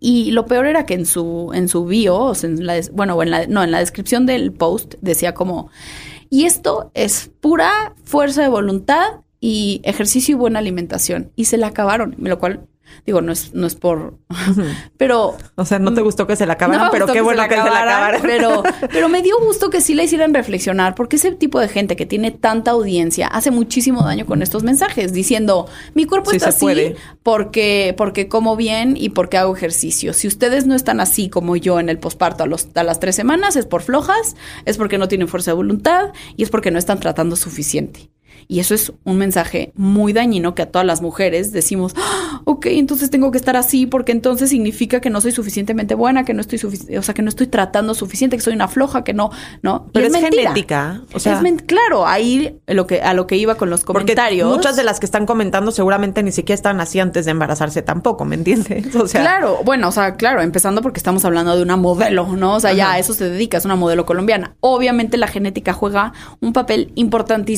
[0.03, 3.45] Y lo peor era que en su, en su bio, o la, bueno, en la,
[3.45, 5.69] no, en la descripción del post decía como,
[6.31, 11.31] y esto es pura fuerza de voluntad y ejercicio y buena alimentación.
[11.35, 12.67] Y se la acabaron, lo cual
[13.05, 14.17] Digo, no es, no es por.
[14.97, 15.37] pero.
[15.55, 17.83] O sea, no te gustó que se la acabaran, pero qué bueno que se la
[17.83, 18.21] acabaran.
[18.21, 21.95] Pero, pero me dio gusto que sí la hicieran reflexionar, porque ese tipo de gente
[21.95, 26.65] que tiene tanta audiencia hace muchísimo daño con estos mensajes, diciendo: mi cuerpo está así
[27.23, 30.13] porque, porque como bien y porque hago ejercicio.
[30.13, 33.15] Si ustedes no están así como yo en el posparto a, los, a las tres
[33.15, 36.79] semanas, es por flojas, es porque no tienen fuerza de voluntad y es porque no
[36.79, 38.09] están tratando suficiente.
[38.47, 42.41] Y eso es un mensaje muy dañino que a todas las mujeres decimos, ¡Ah!
[42.45, 46.33] ok, entonces tengo que estar así porque entonces significa que no soy suficientemente buena, que
[46.33, 46.59] no estoy
[46.97, 49.87] o sea, que no estoy tratando suficiente, que soy una floja, que no, no.
[49.93, 53.83] Pero es, genética, o sea, claro, ahí lo que a lo que iba con los
[53.83, 54.49] comentarios.
[54.49, 58.25] muchas de las que están comentando seguramente ni siquiera están así antes de embarazarse tampoco,
[58.25, 58.95] ¿me entiendes?
[58.95, 62.55] O sea, claro, bueno, o sea, claro, empezando porque estamos hablando de una modelo, ¿no?
[62.55, 64.55] O sea, ya a eso se dedica, es una modelo colombiana.
[64.59, 67.51] Obviamente la genética juega un papel importantísimo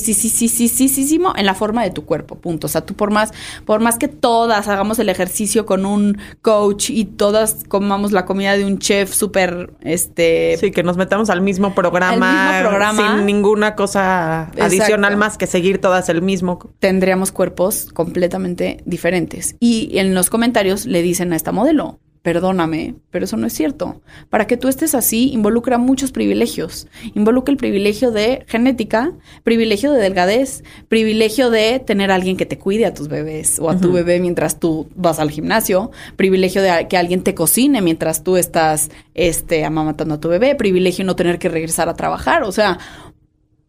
[1.35, 2.67] en la forma de tu cuerpo, punto.
[2.67, 3.31] O sea, tú por más
[3.65, 8.57] por más que todas hagamos el ejercicio con un coach y todas comamos la comida
[8.57, 10.57] de un chef súper, este...
[10.59, 15.79] Sí, que nos metamos al mismo programa, programa sin ninguna cosa adicional más que seguir
[15.79, 16.59] todas el mismo.
[16.79, 19.55] Tendríamos cuerpos completamente diferentes.
[19.59, 24.01] Y en los comentarios le dicen a esta modelo, Perdóname, pero eso no es cierto.
[24.29, 26.87] Para que tú estés así, involucra muchos privilegios.
[27.15, 29.11] Involucra el privilegio de genética,
[29.43, 33.69] privilegio de delgadez, privilegio de tener a alguien que te cuide a tus bebés o
[33.69, 38.23] a tu bebé mientras tú vas al gimnasio, privilegio de que alguien te cocine mientras
[38.23, 42.43] tú estás este, amamantando a tu bebé, privilegio no tener que regresar a trabajar.
[42.43, 42.79] O sea,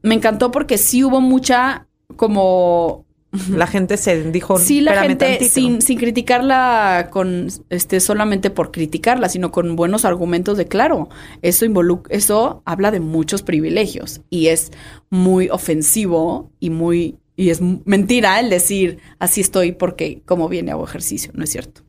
[0.02, 3.03] me encantó porque sí hubo mucha como
[3.50, 9.28] la gente se dijo sí la gente sin, sin criticarla con este solamente por criticarla
[9.28, 11.08] sino con buenos argumentos de claro
[11.42, 14.72] eso involucra eso habla de muchos privilegios y es
[15.10, 20.84] muy ofensivo y muy y es mentira el decir así estoy porque como viene hago
[20.84, 21.82] ejercicio no es cierto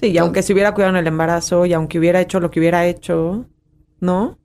[0.00, 2.60] sí y aunque se hubiera cuidado en el embarazo y aunque hubiera hecho lo que
[2.60, 3.46] hubiera hecho
[4.00, 4.38] no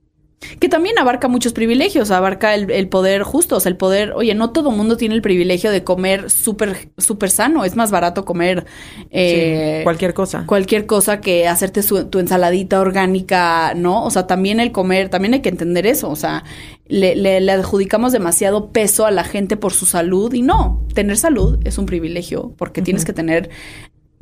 [0.58, 4.50] que también abarca muchos privilegios, abarca el, poder justo, o sea, el poder, oye, no
[4.50, 8.64] todo mundo tiene el privilegio de comer súper, súper sano, es más barato comer
[9.10, 10.44] eh, cualquier cosa.
[10.46, 14.04] Cualquier cosa que hacerte tu ensaladita orgánica, ¿no?
[14.04, 16.44] O sea, también el comer, también hay que entender eso, o sea,
[16.86, 21.58] le, le adjudicamos demasiado peso a la gente por su salud y no, tener salud
[21.64, 23.50] es un privilegio porque tienes que tener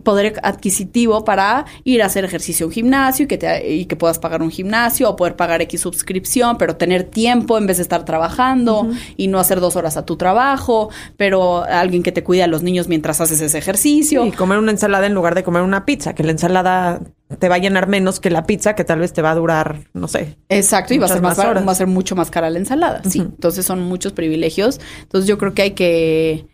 [0.02, 3.96] poder adquisitivo para ir a hacer ejercicio en un gimnasio y que, te, y que
[3.96, 7.82] puedas pagar un gimnasio o poder pagar X suscripción, pero tener tiempo en vez de
[7.82, 12.44] estar trabajando y no hacer dos horas a tu trabajo, pero alguien que te cuide
[12.44, 14.24] a los niños mientras haces ese ejercicio.
[14.24, 17.00] Y comer una ensalada en lugar de comer una pizza, que la ensalada
[17.38, 19.80] te va a llenar menos que la pizza, que tal vez te va a durar,
[19.94, 20.38] no sé.
[20.48, 23.02] Exacto, y va a ser más, va a ser mucho más cara la ensalada.
[23.08, 24.80] Sí, entonces son muchos privilegios.
[25.02, 26.46] Entonces yo creo que hay que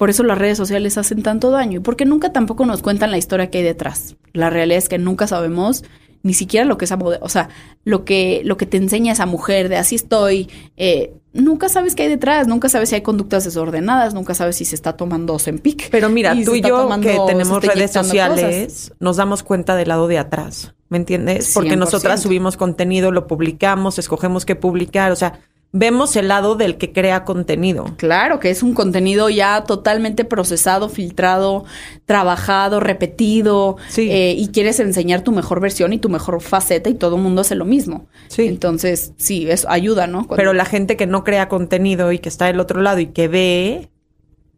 [0.00, 3.18] por eso las redes sociales hacen tanto daño y porque nunca tampoco nos cuentan la
[3.18, 4.16] historia que hay detrás.
[4.32, 5.84] La realidad es que nunca sabemos
[6.22, 7.50] ni siquiera lo que es o sea,
[7.84, 12.04] lo que, lo que te enseña esa mujer de así estoy, eh, nunca sabes qué
[12.04, 15.90] hay detrás, nunca sabes si hay conductas desordenadas, nunca sabes si se está tomando pic.
[15.90, 20.16] Pero mira, tú y yo que tenemos redes sociales, nos damos cuenta del lado de
[20.16, 21.50] atrás, ¿me entiendes?
[21.52, 25.40] Porque nosotras subimos contenido, lo publicamos, escogemos qué publicar, o sea,
[25.72, 27.86] vemos el lado del que crea contenido.
[27.96, 31.64] Claro, que es un contenido ya totalmente procesado, filtrado,
[32.06, 37.16] trabajado, repetido, eh, y quieres enseñar tu mejor versión y tu mejor faceta y todo
[37.16, 38.08] el mundo hace lo mismo.
[38.28, 38.46] Sí.
[38.46, 40.26] Entonces, sí, eso ayuda, ¿no?
[40.36, 43.28] Pero la gente que no crea contenido y que está del otro lado y que
[43.28, 43.90] ve,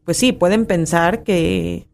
[0.05, 1.87] pues sí, pueden pensar que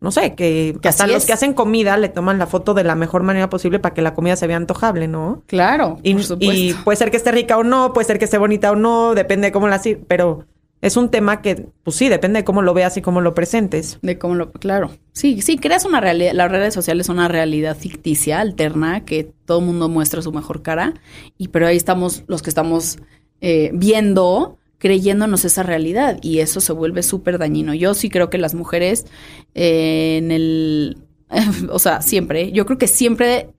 [0.00, 3.22] no sé, que, hasta los que hacen comida le toman la foto de la mejor
[3.22, 5.42] manera posible para que la comida se vea antojable, ¿no?
[5.46, 5.98] Claro.
[6.02, 8.76] Y, y puede ser que esté rica o no, puede ser que esté bonita o
[8.76, 10.44] no, depende de cómo la pero
[10.82, 13.98] es un tema que, pues sí, depende de cómo lo veas y cómo lo presentes.
[14.02, 14.90] De cómo lo, claro.
[15.12, 19.60] Sí, sí, creas una realidad, las redes sociales son una realidad ficticia, alterna, que todo
[19.60, 20.94] el mundo muestra su mejor cara,
[21.38, 22.98] y pero ahí estamos los que estamos
[23.40, 27.74] eh, viendo creyéndonos esa realidad y eso se vuelve súper dañino.
[27.74, 29.06] Yo sí creo que las mujeres
[29.54, 30.98] eh, en el,
[31.70, 33.50] o sea, siempre, yo creo que siempre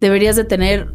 [0.00, 0.92] deberías de tener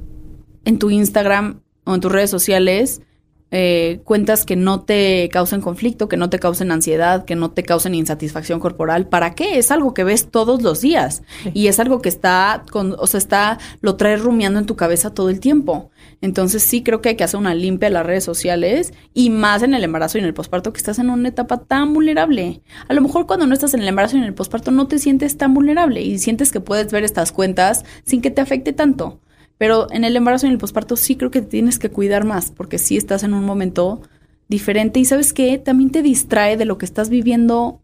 [0.66, 3.02] en tu Instagram o en tus redes sociales
[3.50, 7.64] eh, cuentas que no te causen conflicto, que no te causen ansiedad, que no te
[7.64, 9.08] causen insatisfacción corporal.
[9.08, 9.58] ¿Para qué?
[9.58, 13.18] Es algo que ves todos los días y es algo que está, con, o sea,
[13.20, 15.92] está, lo traes rumiando en tu cabeza todo el tiempo.
[16.22, 19.64] Entonces sí creo que hay que hacer una limpia en las redes sociales y más
[19.64, 22.62] en el embarazo y en el posparto que estás en una etapa tan vulnerable.
[22.88, 25.00] A lo mejor cuando no estás en el embarazo y en el posparto no te
[25.00, 29.22] sientes tan vulnerable y sientes que puedes ver estas cuentas sin que te afecte tanto.
[29.58, 32.26] Pero en el embarazo y en el posparto sí creo que te tienes que cuidar
[32.26, 34.02] más porque sí estás en un momento
[34.48, 37.82] diferente y sabes que también te distrae de lo que estás viviendo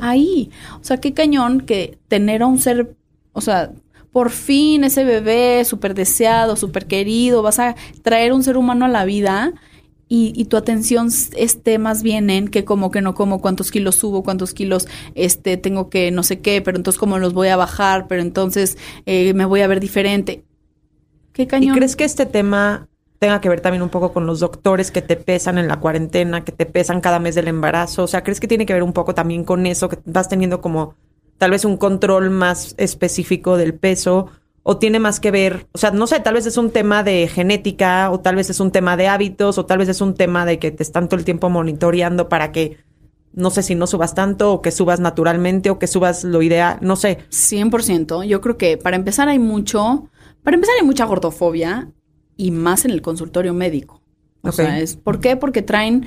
[0.00, 0.50] ahí.
[0.80, 2.94] O sea, qué cañón que tener a un ser,
[3.32, 3.72] o sea,
[4.12, 8.88] por fin ese bebé súper deseado, súper querido, vas a traer un ser humano a
[8.88, 9.52] la vida
[10.08, 13.96] y, y, tu atención esté más bien en que como que no como cuántos kilos
[13.96, 17.56] subo, cuántos kilos este tengo que no sé qué, pero entonces cómo los voy a
[17.56, 20.44] bajar, pero entonces eh, me voy a ver diferente.
[21.36, 21.74] ¿Qué cañón?
[21.74, 25.02] ¿Y crees que este tema tenga que ver también un poco con los doctores que
[25.02, 28.04] te pesan en la cuarentena, que te pesan cada mes del embarazo?
[28.04, 30.62] O sea, ¿crees que tiene que ver un poco también con eso, que vas teniendo
[30.62, 30.94] como
[31.36, 34.30] tal vez un control más específico del peso
[34.62, 37.28] o tiene más que ver, o sea, no sé, tal vez es un tema de
[37.28, 40.46] genética o tal vez es un tema de hábitos o tal vez es un tema
[40.46, 42.78] de que te están todo el tiempo monitoreando para que
[43.34, 46.78] no sé si no subas tanto o que subas naturalmente o que subas lo ideal,
[46.80, 47.18] no sé.
[47.30, 48.24] 100%.
[48.24, 50.08] Yo creo que para empezar hay mucho,
[50.46, 51.90] para empezar hay mucha gordofobia
[52.36, 54.00] y más en el consultorio médico.
[54.42, 55.34] O sea, es ¿por qué?
[55.34, 56.06] Porque traen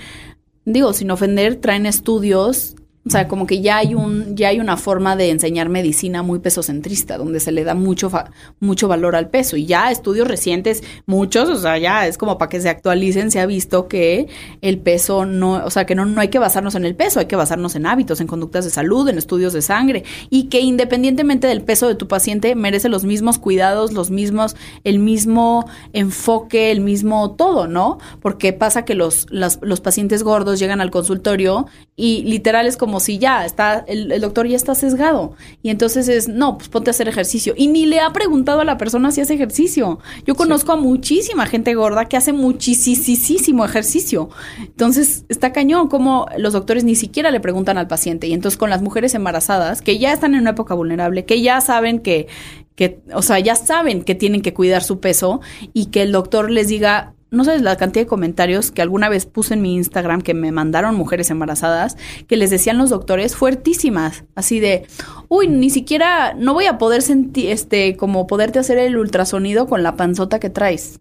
[0.63, 4.75] digo, sin ofender, traen estudios o sea, como que ya hay un, ya hay una
[4.75, 8.11] forma de enseñar medicina muy pesocentrista, donde se le da mucho,
[8.59, 9.55] mucho valor al peso.
[9.55, 13.39] Y ya estudios recientes, muchos, o sea, ya es como para que se actualicen, se
[13.39, 14.27] ha visto que
[14.61, 17.27] el peso no, o sea, que no, no hay que basarnos en el peso, hay
[17.27, 20.03] que basarnos en hábitos, en conductas de salud, en estudios de sangre.
[20.29, 24.99] Y que independientemente del peso de tu paciente, merece los mismos cuidados, los mismos, el
[24.99, 27.97] mismo enfoque, el mismo todo, ¿no?
[28.21, 33.19] Porque pasa que los, los pacientes gordos llegan al consultorio y literal es como si
[33.19, 35.33] ya está, el, doctor ya está sesgado.
[35.61, 37.53] Y entonces es, no, pues ponte a hacer ejercicio.
[37.55, 39.99] Y ni le ha preguntado a la persona si hace ejercicio.
[40.25, 44.29] Yo conozco a muchísima gente gorda que hace muchísimo ejercicio.
[44.59, 48.27] Entonces está cañón como los doctores ni siquiera le preguntan al paciente.
[48.27, 51.61] Y entonces con las mujeres embarazadas, que ya están en una época vulnerable, que ya
[51.61, 52.27] saben que,
[52.75, 55.41] que o sea, ya saben que tienen que cuidar su peso
[55.73, 59.25] y que el doctor les diga, no sabes la cantidad de comentarios que alguna vez
[59.25, 64.23] puse en mi Instagram que me mandaron mujeres embarazadas que les decían los doctores fuertísimas,
[64.35, 64.87] así de,
[65.27, 69.83] uy, ni siquiera, no voy a poder sentir, este, como poderte hacer el ultrasonido con
[69.83, 70.99] la panzota que traes.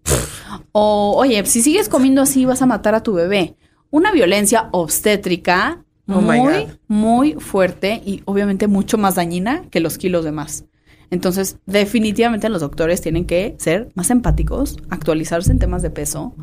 [0.73, 3.57] O, oye, si sigues comiendo así vas a matar a tu bebé.
[3.91, 10.25] Una violencia obstétrica oh muy, muy fuerte y obviamente mucho más dañina que los kilos
[10.25, 10.65] de más.
[11.11, 16.35] Entonces, definitivamente los doctores tienen que ser más empáticos, actualizarse en temas de peso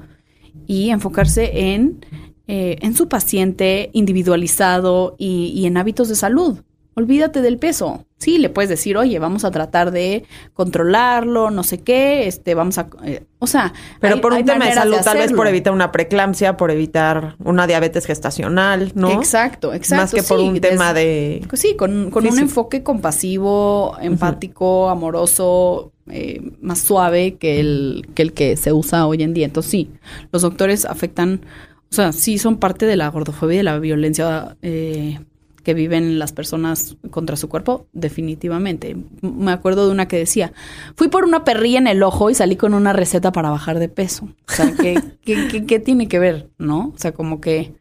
[0.65, 2.06] y enfocarse en,
[2.47, 6.60] eh, en su paciente individualizado y, y en hábitos de salud.
[6.95, 8.06] Olvídate del peso.
[8.26, 10.24] Sí, le puedes decir, oye, vamos a tratar de
[10.56, 14.74] controlarlo, no sé qué, este, vamos a, eh, o sea, pero por un tema de
[14.74, 19.12] salud, tal vez por evitar una preeclampsia, por evitar una diabetes gestacional, ¿no?
[19.12, 20.02] Exacto, exacto.
[20.02, 25.92] Más que por un tema de, pues sí, con, con un enfoque compasivo, empático, amoroso,
[26.10, 29.46] eh, más suave que el que el que se usa hoy en día.
[29.46, 29.92] Entonces sí,
[30.32, 31.42] los doctores afectan,
[31.92, 34.58] o sea, sí son parte de la gordofobia y de la violencia.
[34.64, 35.20] Eh,
[35.65, 38.95] que viven las personas contra su cuerpo, definitivamente.
[39.21, 40.54] Me acuerdo de una que decía,
[40.95, 43.89] fui por una perrilla en el ojo y salí con una receta para bajar de
[43.89, 44.30] peso.
[44.47, 46.49] O sea, ¿qué, qué, tiene que ver?
[46.60, 46.93] ¿No?
[46.95, 47.73] O sea, como que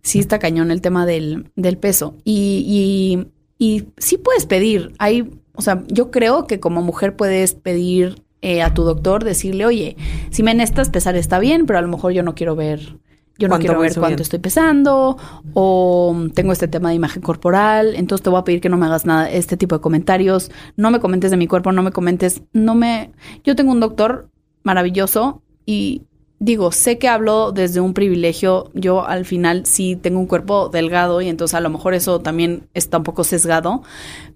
[0.00, 2.14] sí está cañón el tema del, del peso.
[2.24, 7.52] Y, y, y sí puedes pedir, hay, o sea, yo creo que como mujer puedes
[7.52, 9.96] pedir eh, a tu doctor, decirle, oye,
[10.30, 12.96] si me necesitas pesar está bien, pero a lo mejor yo no quiero ver
[13.38, 15.16] yo no quiero ver cuánto estoy pesando
[15.54, 18.86] o tengo este tema de imagen corporal, entonces te voy a pedir que no me
[18.86, 22.42] hagas nada, este tipo de comentarios, no me comentes de mi cuerpo, no me comentes,
[22.52, 23.12] no me...
[23.44, 24.28] Yo tengo un doctor
[24.64, 26.02] maravilloso y
[26.40, 31.20] digo, sé que hablo desde un privilegio, yo al final sí tengo un cuerpo delgado
[31.20, 33.82] y entonces a lo mejor eso también está un poco sesgado,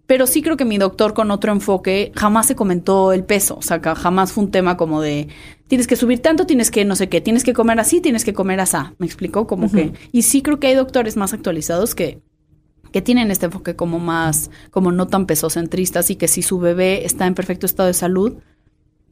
[0.07, 3.63] pero sí creo que mi doctor con otro enfoque jamás se comentó el peso, o
[3.63, 5.29] sea, jamás fue un tema como de
[5.73, 8.35] tienes que subir tanto, tienes que no sé qué, tienes que comer así, tienes que
[8.35, 8.77] comer así.
[8.99, 9.47] ¿Me explicó?
[9.47, 9.95] Como que.
[10.13, 12.21] Y sí creo que hay doctores más actualizados que,
[12.93, 17.07] que tienen este enfoque como más, como no tan pesocentristas y que si su bebé
[17.07, 18.35] está en perfecto estado de salud,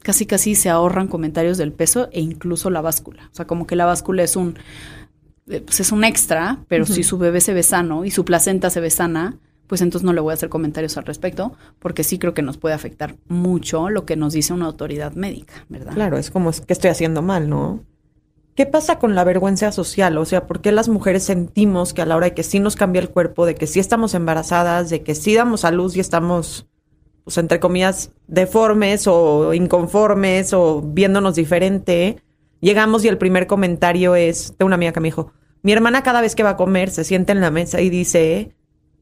[0.03, 3.31] casi casi se ahorran comentarios del peso e incluso la báscula.
[3.33, 4.59] O sea, como que la báscula es un,
[5.49, 8.69] eh, pues es un extra, pero si su bebé se ve sano y su placenta
[8.69, 9.39] se ve sana,
[9.71, 12.59] pues entonces no le voy a hacer comentarios al respecto, porque sí creo que nos
[12.59, 15.95] puede afectar mucho lo que nos dice una autoridad médica, ¿verdad?
[15.95, 17.85] Claro, es como que estoy haciendo mal, ¿no?
[18.57, 20.19] ¿Qué pasa con la vergüenza social?
[20.19, 22.75] O sea, ¿por qué las mujeres sentimos que a la hora de que sí nos
[22.75, 26.01] cambia el cuerpo, de que sí estamos embarazadas, de que sí damos a luz y
[26.01, 26.67] estamos,
[27.23, 32.17] pues entre comillas, deformes o inconformes o viéndonos diferente,
[32.59, 36.23] llegamos y el primer comentario es de una amiga que me dijo, mi hermana cada
[36.23, 38.57] vez que va a comer se sienta en la mesa y dice,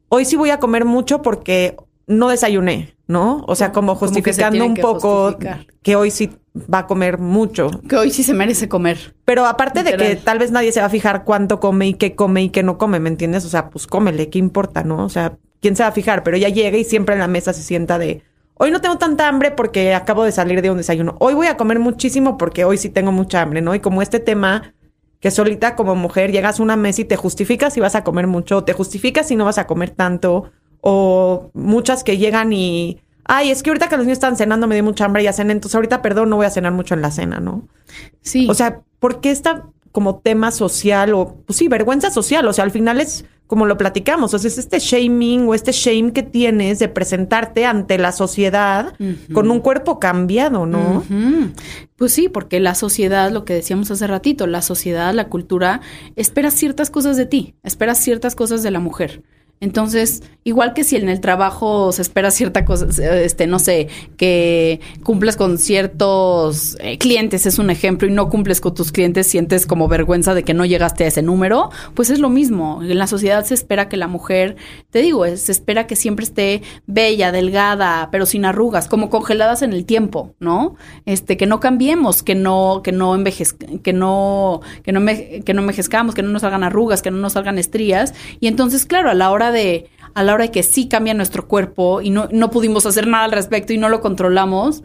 [0.09, 3.45] hoy sí voy a comer mucho porque no desayuné, ¿no?
[3.47, 5.37] O sea, como justificando un poco
[5.83, 6.31] que hoy sí
[6.73, 7.71] va a comer mucho.
[7.89, 9.15] Que hoy sí se merece comer.
[9.25, 12.15] Pero aparte de que tal vez nadie se va a fijar cuánto come y qué
[12.15, 13.45] come y qué no come, ¿me entiendes?
[13.45, 15.05] O sea, pues cómele, ¿qué importa, no?
[15.05, 16.23] O sea, ¿quién se va a fijar?
[16.23, 18.23] Pero ella llega y siempre en la mesa se sienta de,
[18.55, 21.17] hoy no tengo tanta hambre porque acabo de salir de un desayuno.
[21.21, 23.75] Hoy voy a comer muchísimo porque hoy sí tengo mucha hambre, ¿no?
[23.75, 24.75] Y como este tema
[25.21, 28.27] que solita como mujer llegas a una mesa y te justificas si vas a comer
[28.27, 30.51] mucho, te justificas si no vas a comer tanto,
[30.81, 34.75] o muchas que llegan y, ay, es que ahorita que los niños están cenando me
[34.75, 37.03] dio mucha hambre y ya cené, entonces ahorita, perdón, no voy a cenar mucho en
[37.03, 37.67] la cena, ¿no?
[38.23, 38.47] Sí.
[38.49, 39.67] O sea, ¿por qué está
[39.99, 42.47] como tema social o, pues sí, vergüenza social?
[42.47, 45.73] O sea, al final es como lo platicamos, o sea, es este shaming o este
[45.73, 48.95] shame que tienes de presentarte ante la sociedad
[49.33, 51.03] con un cuerpo cambiado, ¿no?
[51.97, 55.81] Pues sí, porque la sociedad, lo que decíamos hace ratito, la sociedad, la cultura,
[56.15, 59.25] espera ciertas cosas de ti, espera ciertas cosas de la mujer.
[59.61, 62.87] Entonces, igual que si en el trabajo se espera cierta cosa,
[63.23, 68.61] este, no sé, que cumples con ciertos eh, clientes, es un ejemplo, y no cumples
[68.61, 72.19] con tus clientes, sientes como vergüenza de que no llegaste a ese número, pues es
[72.19, 72.83] lo mismo.
[72.83, 74.57] En la sociedad se espera que la mujer,
[74.91, 79.73] te digo, se espera que siempre esté bella, delgada, pero sin arrugas, como congeladas en
[79.73, 80.77] el tiempo, ¿no?
[81.05, 85.01] Este, que no cambiemos, que no, que no envejez, que no, que no,
[85.45, 88.15] que no envejezcamos, que no nos salgan arrugas, que no nos salgan estrías.
[88.41, 91.49] Y entonces, claro, a la hora de, a la hora de que sí cambia nuestro
[91.49, 94.85] cuerpo y no, no pudimos hacer nada al respecto y no lo controlamos,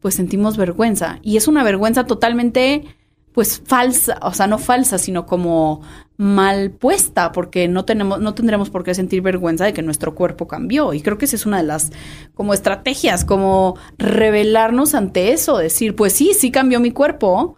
[0.00, 1.18] pues sentimos vergüenza.
[1.22, 2.84] Y es una vergüenza totalmente,
[3.32, 5.82] pues falsa, o sea, no falsa, sino como
[6.16, 10.48] mal puesta, porque no tenemos, no tendremos por qué sentir vergüenza de que nuestro cuerpo
[10.48, 10.92] cambió.
[10.92, 11.92] Y creo que esa es una de las
[12.34, 17.56] como estrategias, como revelarnos ante eso, decir, pues sí, sí cambió mi cuerpo,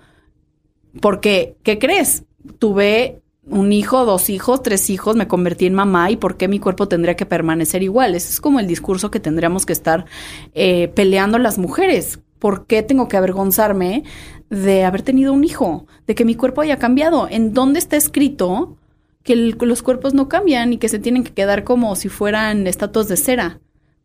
[1.00, 2.24] porque, ¿qué crees?
[2.58, 6.58] Tuve un hijo, dos hijos, tres hijos, me convertí en mamá y por qué mi
[6.58, 8.14] cuerpo tendría que permanecer igual.
[8.14, 10.04] Ese es como el discurso que tendríamos que estar
[10.54, 12.20] eh, peleando las mujeres.
[12.38, 14.04] ¿Por qué tengo que avergonzarme
[14.50, 15.86] de haber tenido un hijo?
[16.06, 17.28] De que mi cuerpo haya cambiado.
[17.28, 18.76] ¿En dónde está escrito
[19.22, 23.08] que los cuerpos no cambian y que se tienen que quedar como si fueran estatuas
[23.08, 23.60] de cera?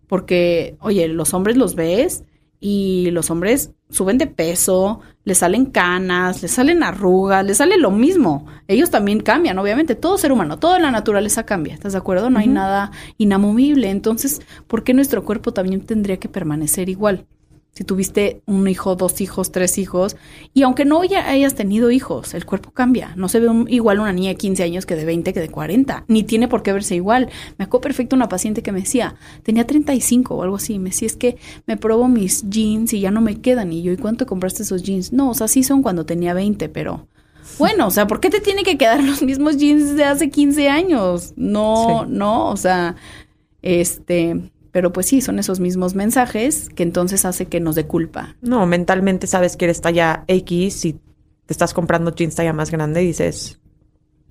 [0.07, 2.23] Porque, oye, los hombres los ves
[2.59, 7.91] y los hombres suben de peso, les salen canas, les salen arrugas, les sale lo
[7.91, 8.45] mismo.
[8.67, 12.29] Ellos también cambian, obviamente, todo ser humano, toda la naturaleza cambia, ¿estás de acuerdo?
[12.29, 13.89] No hay nada inamovible.
[13.89, 17.25] Entonces, ¿por qué nuestro cuerpo también tendría que permanecer igual?
[17.75, 20.15] Si tuviste un hijo, dos hijos, tres hijos,
[20.53, 23.13] y aunque no ya hayas tenido hijos, el cuerpo cambia.
[23.17, 26.05] No se ve igual una niña de 15 años que de 20 que de 40,
[26.07, 27.29] ni tiene por qué verse igual.
[27.57, 31.07] Me acuerdo perfecto una paciente que me decía, tenía 35 o algo así, me decía,
[31.07, 33.73] es que me probo mis jeans y ya no me quedan.
[33.73, 35.11] Y yo, ¿y cuánto compraste esos jeans?
[35.11, 37.07] No, o sea, sí son cuando tenía 20, pero...
[37.59, 40.69] Bueno, o sea, ¿por qué te tiene que quedar los mismos jeans de hace 15
[40.69, 41.33] años?
[41.35, 42.95] No, no, o sea,
[43.61, 48.35] este, pero pues sí, son esos mismos mensajes que entonces hace que nos dé culpa.
[48.41, 50.91] No, mentalmente sabes que eres talla X y
[51.45, 53.61] te estás comprando jeans talla más grande y dices,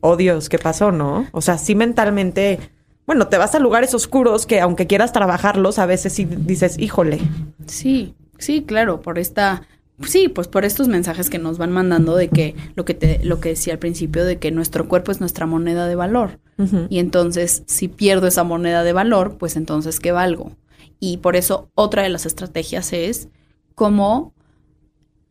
[0.01, 1.27] oh Dios, ¿qué pasó, no?
[1.33, 2.59] O sea, sí mentalmente,
[3.07, 7.21] bueno, te vas a lugares oscuros que aunque quieras trabajarlos, a veces sí dices, híjole.
[7.65, 9.63] Sí, sí, claro, por esta
[10.03, 13.41] Sí, pues por estos mensajes que nos van mandando de que lo que te lo
[13.41, 16.41] que decía al principio de que nuestro cuerpo es nuestra moneda de valor.
[16.89, 20.53] Y entonces, si pierdo esa moneda de valor, pues entonces qué valgo.
[21.01, 23.29] Y por eso otra de las estrategias es
[23.75, 24.35] cómo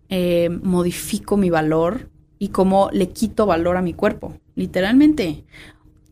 [0.10, 5.46] eh, modifico mi valor y cómo le quito valor a mi cuerpo, literalmente.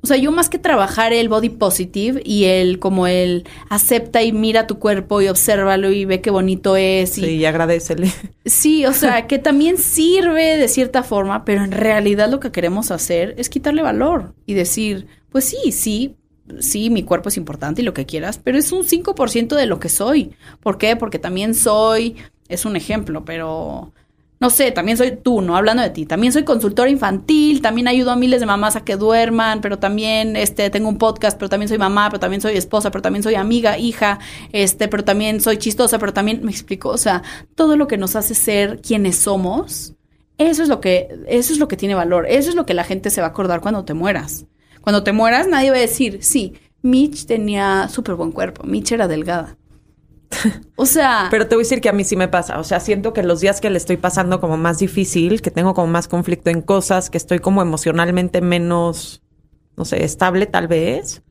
[0.04, 4.32] O sea, yo más que trabajar el body positive y el como el acepta y
[4.32, 7.18] mira tu cuerpo y obsérvalo y ve qué bonito es.
[7.20, 8.12] Y, sí, y agradecele.
[8.46, 12.90] Sí, o sea, que también sirve de cierta forma, pero en realidad lo que queremos
[12.90, 16.16] hacer es quitarle valor y decir, pues sí, sí,
[16.60, 19.80] sí, mi cuerpo es importante y lo que quieras, pero es un 5% de lo
[19.80, 20.32] que soy.
[20.62, 20.96] ¿Por qué?
[20.96, 22.16] Porque también soy,
[22.50, 23.94] es un ejemplo, pero
[24.42, 25.56] no sé, también soy tú, ¿no?
[25.56, 28.96] Hablando de ti, también soy consultora infantil, también ayudo a miles de mamás a que
[28.96, 32.90] duerman, pero también este tengo un podcast, pero también soy mamá, pero también soy esposa,
[32.90, 34.18] pero también soy amiga, hija,
[34.52, 37.22] este, pero también soy chistosa, pero también me explico, o sea,
[37.54, 39.94] todo lo que nos hace ser quienes somos,
[40.40, 42.84] eso es lo que eso es lo que tiene valor, eso es lo que la
[42.84, 44.48] gente se va a acordar cuando te mueras.
[44.82, 49.08] Cuando te mueras nadie va a decir, "Sí, Mitch tenía súper buen cuerpo, Mitch era
[49.08, 49.56] delgada."
[50.76, 51.28] O sea.
[51.30, 52.60] Pero te voy a decir que a mí sí me pasa.
[52.60, 55.74] O sea, siento que los días que le estoy pasando como más difícil, que tengo
[55.74, 59.22] como más conflicto en cosas, que estoy como emocionalmente menos,
[59.78, 61.22] no sé, estable tal vez.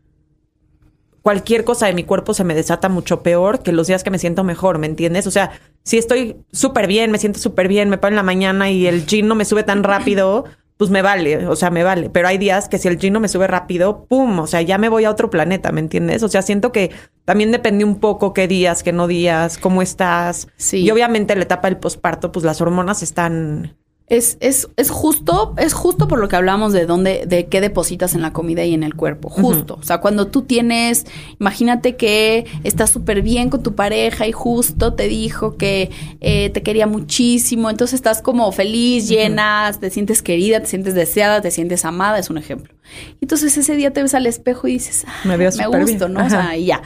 [1.23, 4.19] Cualquier cosa de mi cuerpo se me desata mucho peor que los días que me
[4.19, 5.27] siento mejor, ¿me entiendes?
[5.27, 5.51] O sea,
[5.83, 9.07] si estoy súper bien, me siento súper bien, me paro en la mañana y el
[9.07, 10.45] jean no me sube tan rápido,
[10.81, 12.09] pues me vale, o sea, me vale.
[12.09, 14.39] Pero hay días que si el gino me sube rápido, ¡pum!
[14.39, 16.23] O sea, ya me voy a otro planeta, ¿me entiendes?
[16.23, 16.91] O sea, siento que
[17.27, 20.49] también depende un poco qué días, qué no días, cómo estás.
[20.57, 20.79] Sí.
[20.79, 23.77] Y obviamente la etapa del posparto, pues las hormonas están
[24.11, 28.15] es, es, es justo, es justo por lo que hablamos de dónde, de qué depositas
[28.15, 29.31] en la comida y en el cuerpo.
[29.31, 29.79] Justo.
[29.81, 31.07] O sea, cuando tú tienes,
[31.39, 35.91] imagínate que estás súper bien con tu pareja y justo te dijo que
[36.21, 41.41] eh, te quería muchísimo, entonces estás como feliz, llena, te sientes querida, te sientes deseada,
[41.41, 42.75] te sientes amada, es un ejemplo.
[43.21, 46.27] Entonces ese día te ves al espejo y dices, me, veo me gusto, ¿no?
[46.27, 46.83] O sea, y ya.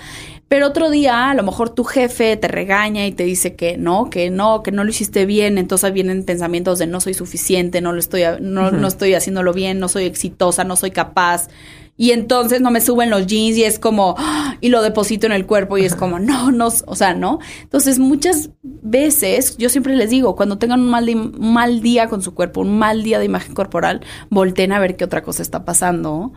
[0.48, 4.10] Pero otro día, a lo mejor tu jefe te regaña y te dice que no,
[4.10, 5.58] que no, que no lo hiciste bien.
[5.58, 9.78] Entonces vienen pensamientos de no soy suficiente, no lo estoy, no, no estoy haciéndolo bien,
[9.78, 11.48] no soy exitosa, no soy capaz.
[11.96, 14.56] Y entonces no me suben los jeans y es como, ¡ah!
[14.60, 17.38] y lo deposito en el cuerpo y es como, no, no, o sea, ¿no?
[17.62, 22.20] Entonces muchas veces, yo siempre les digo, cuando tengan un mal, un mal día con
[22.20, 25.64] su cuerpo, un mal día de imagen corporal, volteen a ver qué otra cosa está
[25.64, 26.32] pasando,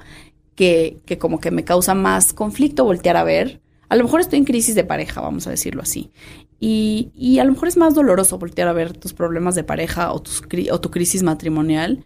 [0.54, 3.60] que, que como que me causa más conflicto voltear a ver.
[3.90, 6.12] A lo mejor estoy en crisis de pareja, vamos a decirlo así.
[6.60, 10.12] Y, y a lo mejor es más doloroso voltear a ver tus problemas de pareja
[10.12, 12.04] o, tus, o tu crisis matrimonial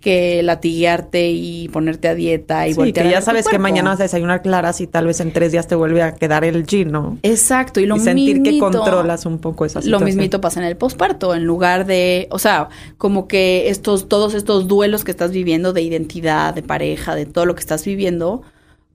[0.00, 4.04] que latiguearte y ponerte a dieta y sí, que ya sabes que mañana vas a
[4.04, 7.18] desayunar claras y tal vez en tres días te vuelve a quedar el gin, ¿no?
[7.22, 7.80] Exacto.
[7.80, 10.00] Y lo y sentir que controlas un poco esa situación.
[10.00, 14.34] Lo mismito pasa en el posparto, en lugar de, o sea, como que estos, todos
[14.34, 18.42] estos duelos que estás viviendo de identidad, de pareja, de todo lo que estás viviendo,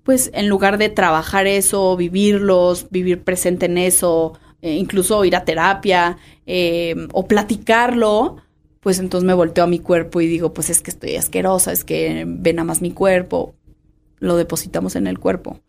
[0.05, 5.45] pues en lugar de trabajar eso, vivirlos, vivir presente en eso, eh, incluso ir a
[5.45, 8.37] terapia eh, o platicarlo,
[8.81, 11.83] pues entonces me volteo a mi cuerpo y digo, pues es que estoy asquerosa, es
[11.83, 13.55] que ven a más mi cuerpo,
[14.19, 15.59] lo depositamos en el cuerpo.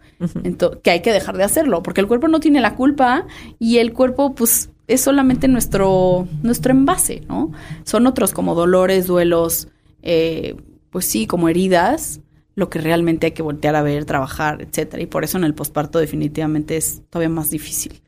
[0.45, 3.27] entonces, que hay que dejar de hacerlo, porque el cuerpo no tiene la culpa
[3.59, 7.53] y el cuerpo, pues, es solamente nuestro, nuestro envase, ¿no?
[7.85, 9.69] Son otros como dolores, duelos,
[10.03, 10.57] eh,
[10.91, 12.21] pues sí, como heridas,
[12.57, 15.01] lo que realmente hay que voltear a ver, trabajar, etcétera.
[15.03, 18.03] Y por eso en el posparto definitivamente es todavía más difícil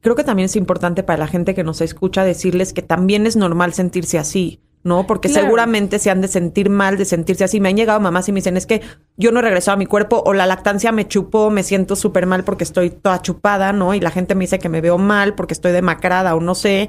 [0.00, 3.36] creo que también es importante para la gente que nos escucha decirles que también es
[3.36, 5.06] normal sentirse así, ¿no?
[5.06, 7.60] Porque seguramente se han de sentir mal, de sentirse así.
[7.60, 8.80] Me han llegado mamás y me dicen, es que
[9.16, 12.26] yo no he regresado a mi cuerpo o la lactancia me chupó, me siento súper
[12.26, 13.94] mal porque estoy toda chupada, ¿no?
[13.94, 16.88] Y la gente me dice que me veo mal porque estoy demacrada o no sé.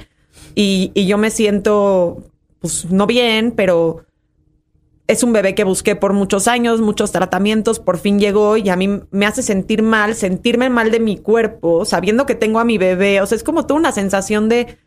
[0.55, 2.23] Y, y yo me siento,
[2.59, 4.05] pues, no bien, pero
[5.09, 8.75] es un bebé que busqué por muchos años, muchos tratamientos, por fin llegó y a
[8.75, 12.77] mí me hace sentir mal, sentirme mal de mi cuerpo, sabiendo que tengo a mi
[12.77, 13.19] bebé.
[13.19, 14.77] O sea, es como toda una sensación de...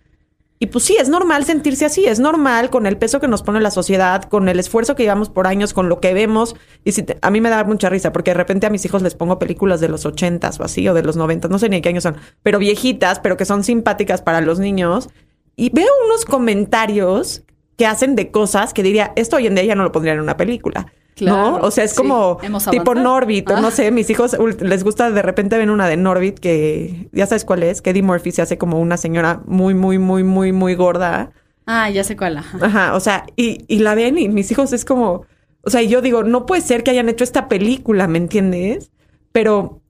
[0.61, 3.61] Y pues sí, es normal sentirse así, es normal con el peso que nos pone
[3.61, 6.55] la sociedad, con el esfuerzo que llevamos por años, con lo que vemos.
[6.85, 9.17] Y si a mí me da mucha risa, porque de repente a mis hijos les
[9.17, 11.89] pongo películas de los ochentas o así, o de los noventas, no sé ni qué
[11.89, 15.09] años son, pero viejitas, pero que son simpáticas para los niños.
[15.57, 17.43] Y veo unos comentarios
[17.83, 20.21] que hacen de cosas que diría, esto hoy en día ya no lo pondría en
[20.21, 20.87] una película.
[21.21, 21.57] ¿No?
[21.57, 22.39] O sea, es como
[22.71, 23.71] tipo Norbit, no ah.
[23.73, 27.65] sé, mis hijos les gusta de repente ven una de Norbit que ya sabes cuál
[27.65, 31.33] es, que Eddie Murphy se hace como una señora muy, muy, muy, muy, muy gorda.
[31.67, 32.39] Ah, ya sé cuál.
[32.39, 35.27] Ajá, o sea, y, y la ven y mis hijos es como,
[35.63, 38.93] o sea, yo digo, no puede ser que hayan hecho esta película, ¿me entiendes?
[39.33, 39.82] Pero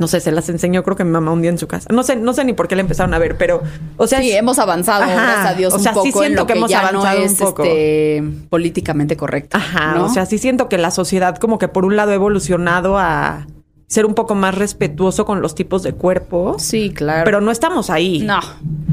[0.00, 1.86] no sé, se las enseñó creo que mi mamá un día en su casa.
[1.92, 3.62] No sé, no sé ni por qué la empezaron a ver, pero,
[3.98, 6.54] o sea, sí, hemos avanzado, gracias a Dios, o sea, un poco sí siento que,
[6.54, 7.62] hemos avanzado un poco.
[7.64, 9.58] Este, políticamente correcto.
[9.58, 12.96] Ajá, o sea, sí siento que la sociedad como que por un lado ha evolucionado
[12.98, 13.46] a
[13.90, 16.54] ser un poco más respetuoso con los tipos de cuerpo.
[16.60, 17.24] Sí, claro.
[17.24, 18.20] Pero no estamos ahí.
[18.20, 18.38] No,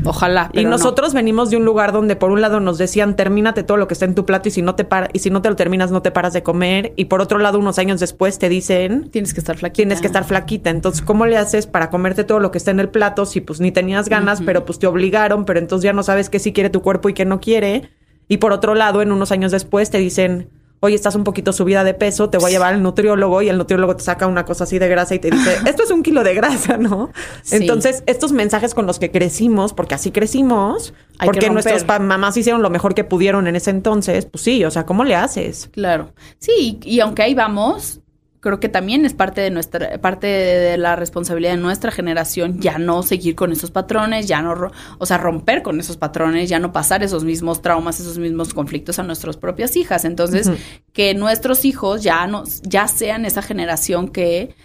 [0.04, 0.50] ojalá.
[0.54, 3.88] y nosotros venimos de un lugar donde por un lado nos decían, termínate todo lo
[3.88, 5.56] que está en tu plato y si no te para, y si no te lo
[5.56, 6.93] terminas, no te paras de comer.
[6.95, 9.76] Y por otro lado, unos años después te dicen, tienes que estar flaquita.
[9.76, 10.72] Tienes que estar flaquita.
[10.72, 13.60] Entonces, ¿cómo le haces para comerte todo lo que está en el plato si pues
[13.60, 16.72] ni tenías ganas, pero pues te obligaron, pero entonces ya no sabes qué sí quiere
[16.72, 17.91] tu cuerpo y qué no quiere?
[18.28, 20.50] Y por otro lado, en unos años después te dicen,
[20.80, 23.58] oye, estás un poquito subida de peso, te voy a llevar al nutriólogo y el
[23.58, 26.24] nutriólogo te saca una cosa así de grasa y te dice, esto es un kilo
[26.24, 27.12] de grasa, ¿no?
[27.52, 32.70] Entonces, estos mensajes con los que crecimos, porque así crecimos, porque nuestras mamás hicieron lo
[32.70, 35.70] mejor que pudieron en ese entonces, pues sí, o sea, ¿cómo le haces?
[35.72, 36.14] Claro.
[36.40, 38.02] Sí, y aunque ahí vamos,
[38.40, 42.78] creo que también es parte de nuestra parte de la responsabilidad de nuestra generación ya
[42.78, 46.72] no seguir con esos patrones, ya no, o sea, romper con esos patrones, ya no
[46.72, 50.06] pasar esos mismos traumas, esos mismos conflictos a nuestras propias hijas.
[50.06, 50.52] Entonces,
[50.94, 54.56] que nuestros hijos ya no ya sean esa generación que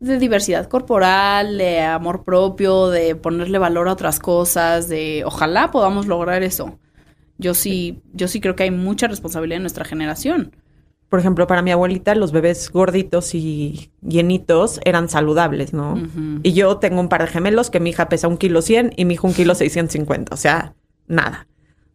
[0.00, 6.06] de diversidad corporal, de amor propio, de ponerle valor a otras cosas, de ojalá podamos
[6.06, 6.78] lograr eso.
[7.38, 10.52] Yo sí, yo sí creo que hay mucha responsabilidad en nuestra generación
[11.12, 16.02] por ejemplo, para mi abuelita, los bebés gorditos y llenitos eran saludables, ¿no?
[16.42, 19.04] Y yo tengo un par de gemelos que mi hija pesa un kilo cien y
[19.04, 20.72] mi hijo un kilo seiscientos cincuenta, o sea,
[21.08, 21.46] nada.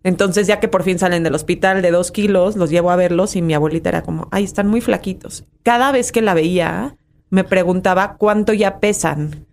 [0.03, 3.35] Entonces, ya que por fin salen del hospital de dos kilos, los llevo a verlos
[3.35, 5.45] y mi abuelita era como, ay, están muy flaquitos.
[5.63, 6.95] Cada vez que la veía,
[7.31, 9.46] me preguntaba cuánto ya pesan.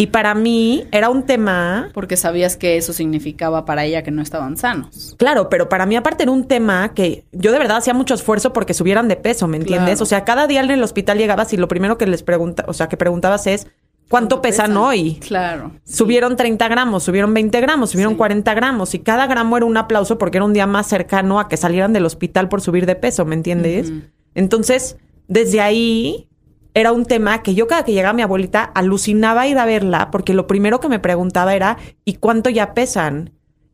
[0.00, 1.90] Y para mí era un tema...
[1.92, 5.14] Porque sabías que eso significaba para ella que no estaban sanos.
[5.18, 8.54] Claro, pero para mí aparte era un tema que yo de verdad hacía mucho esfuerzo
[8.54, 10.00] porque subieran de peso, ¿me entiendes?
[10.00, 12.72] O sea, cada día en el hospital llegabas y lo primero que les pregunta, o
[12.72, 13.66] sea, que preguntabas es,
[14.08, 15.16] ¿cuánto, pesan, hoy?
[15.16, 15.72] Claro.
[15.84, 20.16] Subieron 30 gramos, subieron 20 gramos, subieron 40 gramos y cada gramo era un aplauso
[20.16, 23.26] porque era un día más cercano a que salieran del hospital por subir de peso,
[23.26, 23.92] ¿me entiendes?
[24.34, 24.96] Entonces,
[25.28, 26.29] desde ahí
[26.74, 30.34] era un tema que yo cada que llegaba mi abuelita alucinaba ir a verla porque
[30.34, 33.32] lo primero que me preguntaba era ¿y cuánto ya pesan?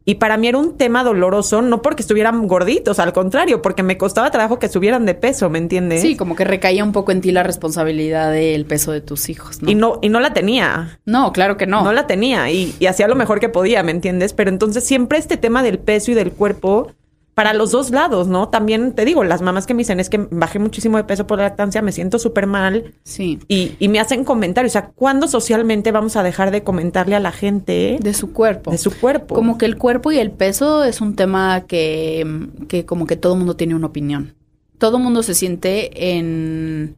[0.09, 3.99] Y para mí era un tema doloroso, no porque estuvieran gorditos, al contrario, porque me
[3.99, 6.01] costaba trabajo que subieran de peso, ¿me entiendes?
[6.01, 9.61] Sí, como que recaía un poco en ti la responsabilidad del peso de tus hijos,
[9.63, 9.69] ¿no?
[9.69, 11.01] Y no, y no la tenía.
[11.07, 11.83] No, claro que no.
[11.83, 14.33] No la tenía y, y hacía lo mejor que podía, ¿me entiendes?
[14.33, 16.93] Pero entonces siempre este tema del peso y del cuerpo
[17.37, 18.49] para los dos lados, ¿no?
[18.49, 21.37] También te digo, las mamás que me dicen es que bajé muchísimo de peso por
[21.37, 22.95] la lactancia, me siento súper mal.
[23.05, 23.39] Sí.
[23.47, 24.71] Y, y, me hacen comentarios.
[24.71, 27.99] O sea, ¿cuándo socialmente vamos a dejar de comentarle a la gente?
[28.01, 28.71] De su cuerpo.
[28.71, 29.35] De su cuerpo.
[29.35, 33.37] Como que el cuerpo y el peso es un tema que, que como que todo
[33.37, 34.35] mundo tiene una opinión.
[34.79, 36.97] Todo mundo se siente en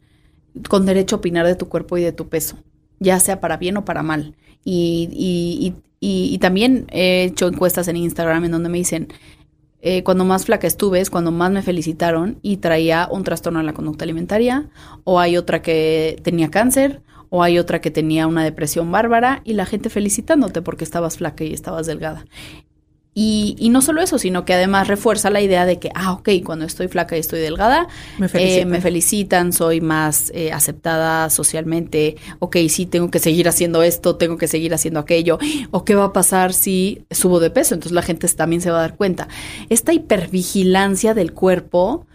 [0.68, 2.58] con derecho a opinar de tu cuerpo y de tu peso,
[3.00, 4.36] ya sea para bien o para mal.
[4.64, 9.08] Y, y, y, y también he hecho encuestas en Instagram en donde me dicen,
[9.80, 13.66] eh, cuando más flaca estuve es cuando más me felicitaron y traía un trastorno en
[13.66, 14.68] la conducta alimentaria,
[15.04, 19.52] o hay otra que tenía cáncer, o hay otra que tenía una depresión bárbara y
[19.52, 22.24] la gente felicitándote porque estabas flaca y estabas delgada.
[23.20, 26.28] Y, y, no solo eso, sino que además refuerza la idea de que, ah, ok,
[26.44, 31.28] cuando estoy flaca y estoy delgada, me felicitan, eh, me felicitan soy más eh, aceptada
[31.28, 35.40] socialmente, ok, sí, tengo que seguir haciendo esto, tengo que seguir haciendo aquello,
[35.72, 38.78] o qué va a pasar si subo de peso, entonces la gente también se va
[38.78, 39.26] a dar cuenta.
[39.68, 42.06] Esta hipervigilancia del cuerpo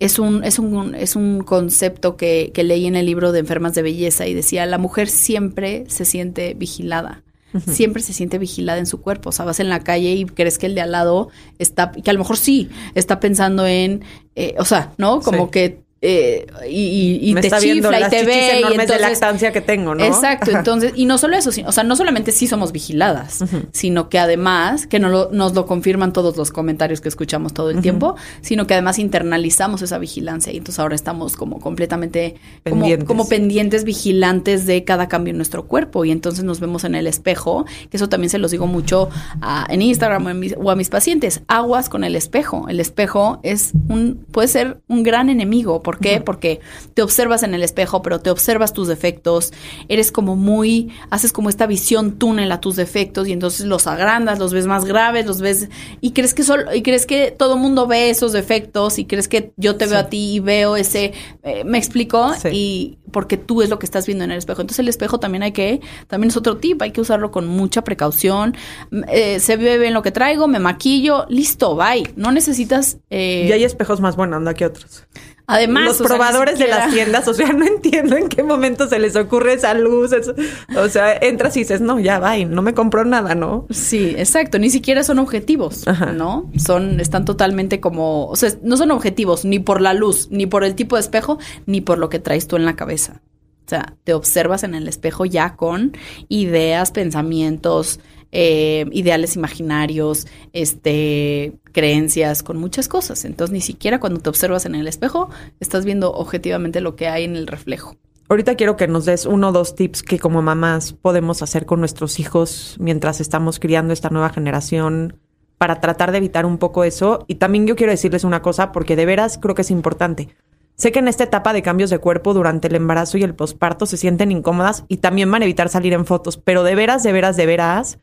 [0.00, 3.76] es un, es un, es un concepto que, que leí en el libro de Enfermas
[3.76, 7.22] de Belleza y decía, la mujer siempre se siente vigilada
[7.66, 9.30] siempre se siente vigilada en su cuerpo.
[9.30, 11.28] O sea, vas en la calle y crees que el de al lado
[11.58, 14.04] está, que a lo mejor sí, está pensando en,
[14.36, 15.20] eh, o sea, ¿no?
[15.20, 15.50] Como sí.
[15.52, 18.32] que eh, y, y Me te está viendo chifla y las te ve.
[18.32, 20.04] y enormes de entonces, lactancia que tengo, ¿no?
[20.04, 24.08] Exacto, entonces, y no solo eso, sino, o sea, no solamente sí somos vigiladas, sino
[24.08, 27.80] que además, que no lo- nos lo confirman todos los comentarios que escuchamos todo el
[27.80, 33.08] tiempo, sino que además internalizamos esa vigilancia y entonces ahora estamos como completamente como- Pendientes.
[33.08, 37.06] Como, pendientes, vigilantes de cada cambio en nuestro cuerpo y entonces nos vemos en el
[37.08, 39.08] espejo, que eso también se los digo mucho
[39.40, 42.78] a- en Instagram o, en mis- o a mis pacientes, aguas con el espejo, el
[42.80, 46.20] espejo es un, puede ser un gran enemigo, ¿por qué?
[46.20, 46.60] Porque
[46.92, 49.54] te observas en el espejo, pero te observas tus defectos,
[49.88, 54.38] eres como muy, haces como esta visión túnel a tus defectos y entonces los agrandas,
[54.38, 55.70] los ves más graves, los ves
[56.02, 59.28] y crees que solo, y crees que todo el mundo ve esos defectos y crees
[59.28, 60.04] que yo te veo Sí.
[60.04, 62.48] a ti y veo ese, eh, me explico, Sí.
[62.52, 64.60] y porque tú es lo que estás viendo en el espejo.
[64.60, 67.82] Entonces el espejo también hay que, también es otro tip, hay que usarlo con mucha
[67.82, 68.54] precaución.
[68.90, 72.12] Mm, eh, se ve bien lo que traigo, me maquillo, listo, bye.
[72.16, 75.04] No necesitas, eh, Y hay espejos más buena onda que otros.
[75.48, 78.44] Además, Los o sea, ni probadores de las tiendas, o sea, no entiendo en qué
[78.44, 80.12] momento se les ocurre esa luz.
[80.12, 80.34] eso.
[80.76, 83.66] O sea, entras y dices, no, ya va, no me compró nada, ¿no?
[83.70, 84.58] Sí, exacto.
[84.58, 86.12] Ni siquiera son objetivos, Ajá.
[86.12, 86.50] ¿no?
[86.56, 90.62] Son, están totalmente como, o sea, no son objetivos ni por la luz, ni por
[90.62, 93.20] el tipo de espejo, ni por lo que traes tú en la cabeza.
[93.66, 95.92] O sea, te observas en el espejo ya con
[96.28, 98.00] ideas, pensamientos,
[98.32, 103.24] eh, ideales imaginarios, este, creencias, con muchas cosas.
[103.24, 107.24] Entonces, ni siquiera cuando te observas en el espejo, estás viendo objetivamente lo que hay
[107.24, 107.96] en el reflejo.
[108.30, 111.80] Ahorita quiero que nos des uno o dos tips que como mamás podemos hacer con
[111.80, 115.16] nuestros hijos mientras estamos criando esta nueva generación
[115.56, 117.24] para tratar de evitar un poco eso.
[117.26, 120.28] Y también yo quiero decirles una cosa porque de veras creo que es importante.
[120.76, 123.86] Sé que en esta etapa de cambios de cuerpo durante el embarazo y el posparto
[123.86, 127.12] se sienten incómodas y también van a evitar salir en fotos, pero de veras, de
[127.12, 127.98] veras, de veras,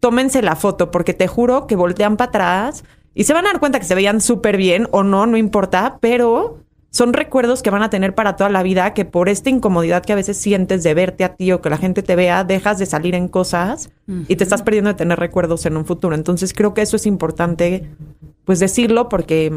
[0.00, 2.84] tómense la foto porque te juro que voltean para atrás
[3.14, 5.98] y se van a dar cuenta que se veían súper bien o no, no importa,
[6.00, 6.58] pero
[6.90, 10.12] son recuerdos que van a tener para toda la vida que por esta incomodidad que
[10.12, 12.86] a veces sientes de verte a ti o que la gente te vea, dejas de
[12.86, 13.90] salir en cosas
[14.26, 16.16] y te estás perdiendo de tener recuerdos en un futuro.
[16.16, 17.90] Entonces creo que eso es importante
[18.44, 19.52] pues decirlo porque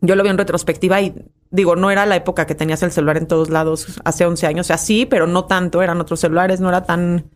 [0.00, 1.14] yo lo vi en retrospectiva y
[1.50, 4.66] digo, no era la época que tenías el celular en todos lados hace 11 años,
[4.66, 7.26] o sea, sí, pero no tanto, eran otros celulares, no era tan...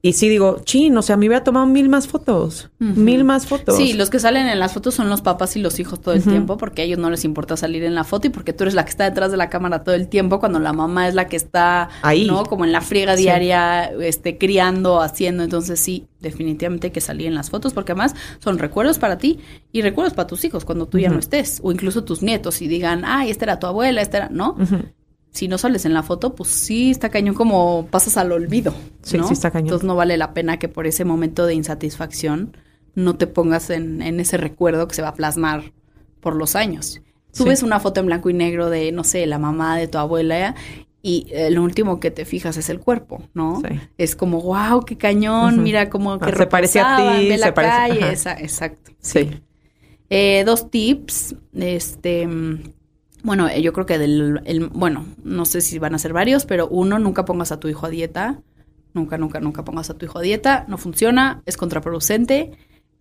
[0.00, 3.76] Y sí digo, chin, o sea, me hubiera tomado mil más fotos, mil más fotos.
[3.76, 6.22] Sí, los que salen en las fotos son los papás y los hijos todo el
[6.22, 8.74] tiempo porque a ellos no les importa salir en la foto y porque tú eres
[8.74, 11.26] la que está detrás de la cámara todo el tiempo cuando la mamá es la
[11.26, 12.26] que está Ahí.
[12.28, 12.44] ¿no?
[12.44, 13.24] Como en la friega Sí.
[13.24, 15.42] diaria, este, criando, haciendo.
[15.42, 19.40] Entonces sí, definitivamente hay que salir en las fotos porque además son recuerdos para ti
[19.72, 22.68] y recuerdos para tus hijos cuando tú ya no estés o incluso tus nietos y
[22.68, 24.56] digan, ay, esta era tu abuela, esta era, ¿no?
[25.30, 28.74] Si no sales en la foto, pues sí está cañón como pasas al olvido.
[29.02, 29.26] Sí, ¿no?
[29.28, 29.66] sí está cañón.
[29.66, 32.56] Entonces no vale la pena que por ese momento de insatisfacción
[32.94, 35.72] no te pongas en, en ese recuerdo que se va a plasmar
[36.20, 37.00] por los años.
[37.32, 37.48] Tú Sí.
[37.50, 40.56] ves una foto en blanco y negro de, no sé, la mamá de tu abuela
[41.02, 43.60] y eh, lo último que te fijas es el cuerpo, ¿no?
[43.60, 43.78] Sí.
[43.98, 47.46] Es como, wow, qué cañón, mira como que Ah, se parece a ti, ve la
[47.48, 48.90] se parece- calle, esa- exacto.
[48.98, 49.30] Sí.
[50.10, 52.62] Eh, dos tips, este, mm,
[53.28, 56.46] bueno, eh, yo creo que del, el- bueno, no sé si van a ser varios,
[56.46, 58.42] pero uno, nunca pongas a tu hijo a dieta,
[58.94, 62.52] nunca, nunca, nunca pongas a tu hijo a dieta, no funciona, es contraproducente,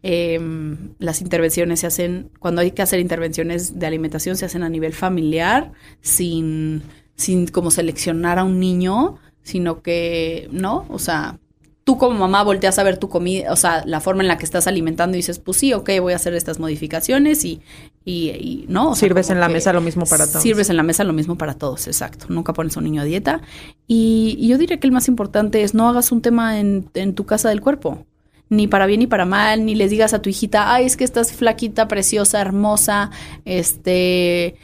[0.03, 4.69] Em, las intervenciones se hacen, cuando hay que hacer intervenciones de alimentación, se hacen a
[4.69, 5.71] nivel familiar,
[6.01, 6.83] sin,
[7.15, 10.85] sin como seleccionar a un niño, sino que, ¿no?
[10.89, 11.39] O sea,
[11.87, 14.43] tú como mamá volteas a ver tu comida, o sea, la forma en la que
[14.43, 17.61] estás alimentando y dices, pues sí, ok, voy a hacer estas modificaciones y,
[18.03, 18.93] y, ¿no?
[18.93, 20.43] sirves en la mesa lo mismo para todos.
[20.43, 22.25] Sirves en la mesa lo mismo para todos, exacto.
[22.27, 23.39] Nunca pones a un niño a dieta.
[23.87, 27.15] Y, y yo diría que el más importante es no hagas un tema en, en
[27.15, 28.05] tu casa del cuerpo
[28.49, 31.03] ni para bien ni para mal, ni les digas a tu hijita, ay, es que
[31.03, 33.11] estás flaquita, preciosa, hermosa,
[33.45, 34.55] este,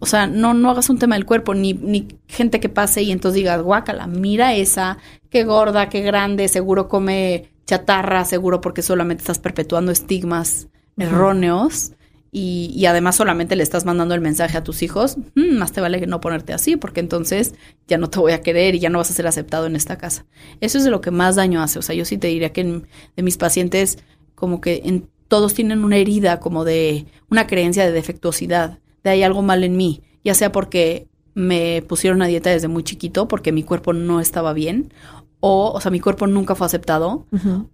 [0.00, 3.12] o sea, no, no hagas un tema del cuerpo, ni, ni gente que pase y
[3.12, 4.98] entonces digas, guácala, mira esa,
[5.30, 11.92] qué gorda, qué grande, seguro come chatarra, seguro porque solamente estás perpetuando estigmas erróneos.
[12.30, 15.80] Y, y, además solamente le estás mandando el mensaje a tus hijos, mm, más te
[15.80, 17.54] vale no ponerte así, porque entonces
[17.86, 19.96] ya no te voy a querer y ya no vas a ser aceptado en esta
[19.96, 20.26] casa.
[20.60, 21.78] Eso es de lo que más daño hace.
[21.78, 22.82] O sea, yo sí te diría que
[23.16, 23.98] de mis pacientes,
[24.34, 29.22] como que en, todos tienen una herida como de una creencia de defectuosidad, de hay
[29.22, 33.52] algo mal en mí, ya sea porque me pusieron a dieta desde muy chiquito, porque
[33.52, 34.92] mi cuerpo no estaba bien,
[35.40, 37.26] o, o sea, mi cuerpo nunca fue aceptado,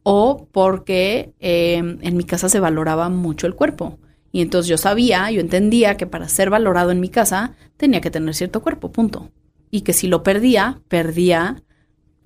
[0.02, 3.98] o porque eh, en mi casa se valoraba mucho el cuerpo.
[4.32, 8.10] Y entonces yo sabía, yo entendía que para ser valorado en mi casa tenía que
[8.10, 9.30] tener cierto cuerpo, punto.
[9.70, 11.62] Y que si lo perdía, perdía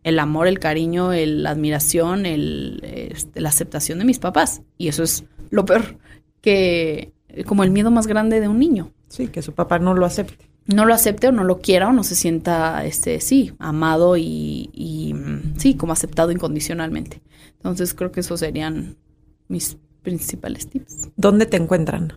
[0.02, 4.62] el amor, el cariño, la admiración, el, este, la aceptación de mis papás.
[4.78, 5.98] Y eso es lo peor,
[6.40, 7.12] que
[7.44, 8.90] como el miedo más grande de un niño.
[9.08, 10.48] Sí, que su papá no lo acepte.
[10.66, 14.70] No lo acepte o no lo quiera o no se sienta, este, sí, amado y,
[14.74, 15.14] y
[15.56, 17.22] sí, como aceptado incondicionalmente.
[17.56, 18.96] Entonces creo que esos serían
[19.48, 21.08] mis principales tips.
[21.16, 22.12] ¿Dónde te encuentran?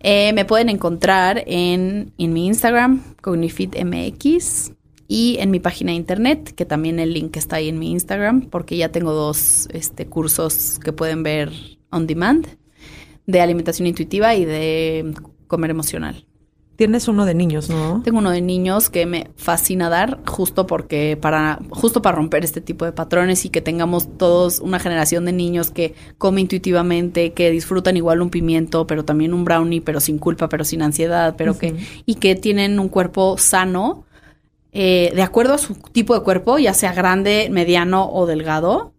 [0.00, 4.72] Eh, me pueden encontrar en, en mi Instagram, CognifitMX,
[5.08, 8.42] y en mi página de internet, que también el link está ahí en mi Instagram,
[8.50, 11.52] porque ya tengo dos este, cursos que pueden ver
[11.90, 12.46] on demand,
[13.26, 15.14] de alimentación intuitiva y de
[15.46, 16.24] comer emocional.
[16.76, 18.02] Tienes uno de niños, ¿no?
[18.04, 22.60] Tengo uno de niños que me fascina dar, justo porque para, justo para romper este
[22.60, 27.50] tipo de patrones y que tengamos todos una generación de niños que come intuitivamente, que
[27.50, 31.58] disfrutan igual un pimiento, pero también un brownie, pero sin culpa, pero sin ansiedad, pero
[31.58, 34.04] que, y que tienen un cuerpo sano,
[34.78, 38.92] eh, de acuerdo a su tipo de cuerpo, ya sea grande, mediano o delgado,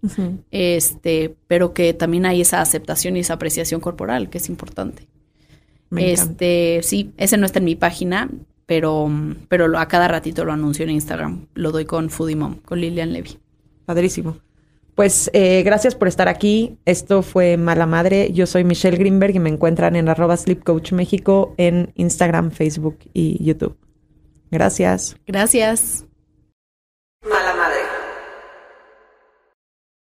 [0.49, 5.07] este, pero que también hay esa aceptación y esa apreciación corporal, que es importante
[5.95, 8.29] este, sí, ese no está en mi página,
[8.65, 9.09] pero,
[9.47, 11.45] pero a cada ratito lo anuncio en Instagram.
[11.53, 13.39] Lo doy con Foodie Mom, con Lilian Levy.
[13.85, 14.37] Padrísimo.
[14.95, 16.77] Pues eh, gracias por estar aquí.
[16.85, 18.31] Esto fue Mala Madre.
[18.33, 22.97] Yo soy Michelle Greenberg y me encuentran en arroba Sleep Coach México en Instagram, Facebook
[23.13, 23.77] y YouTube.
[24.51, 25.15] Gracias.
[25.25, 26.06] Gracias.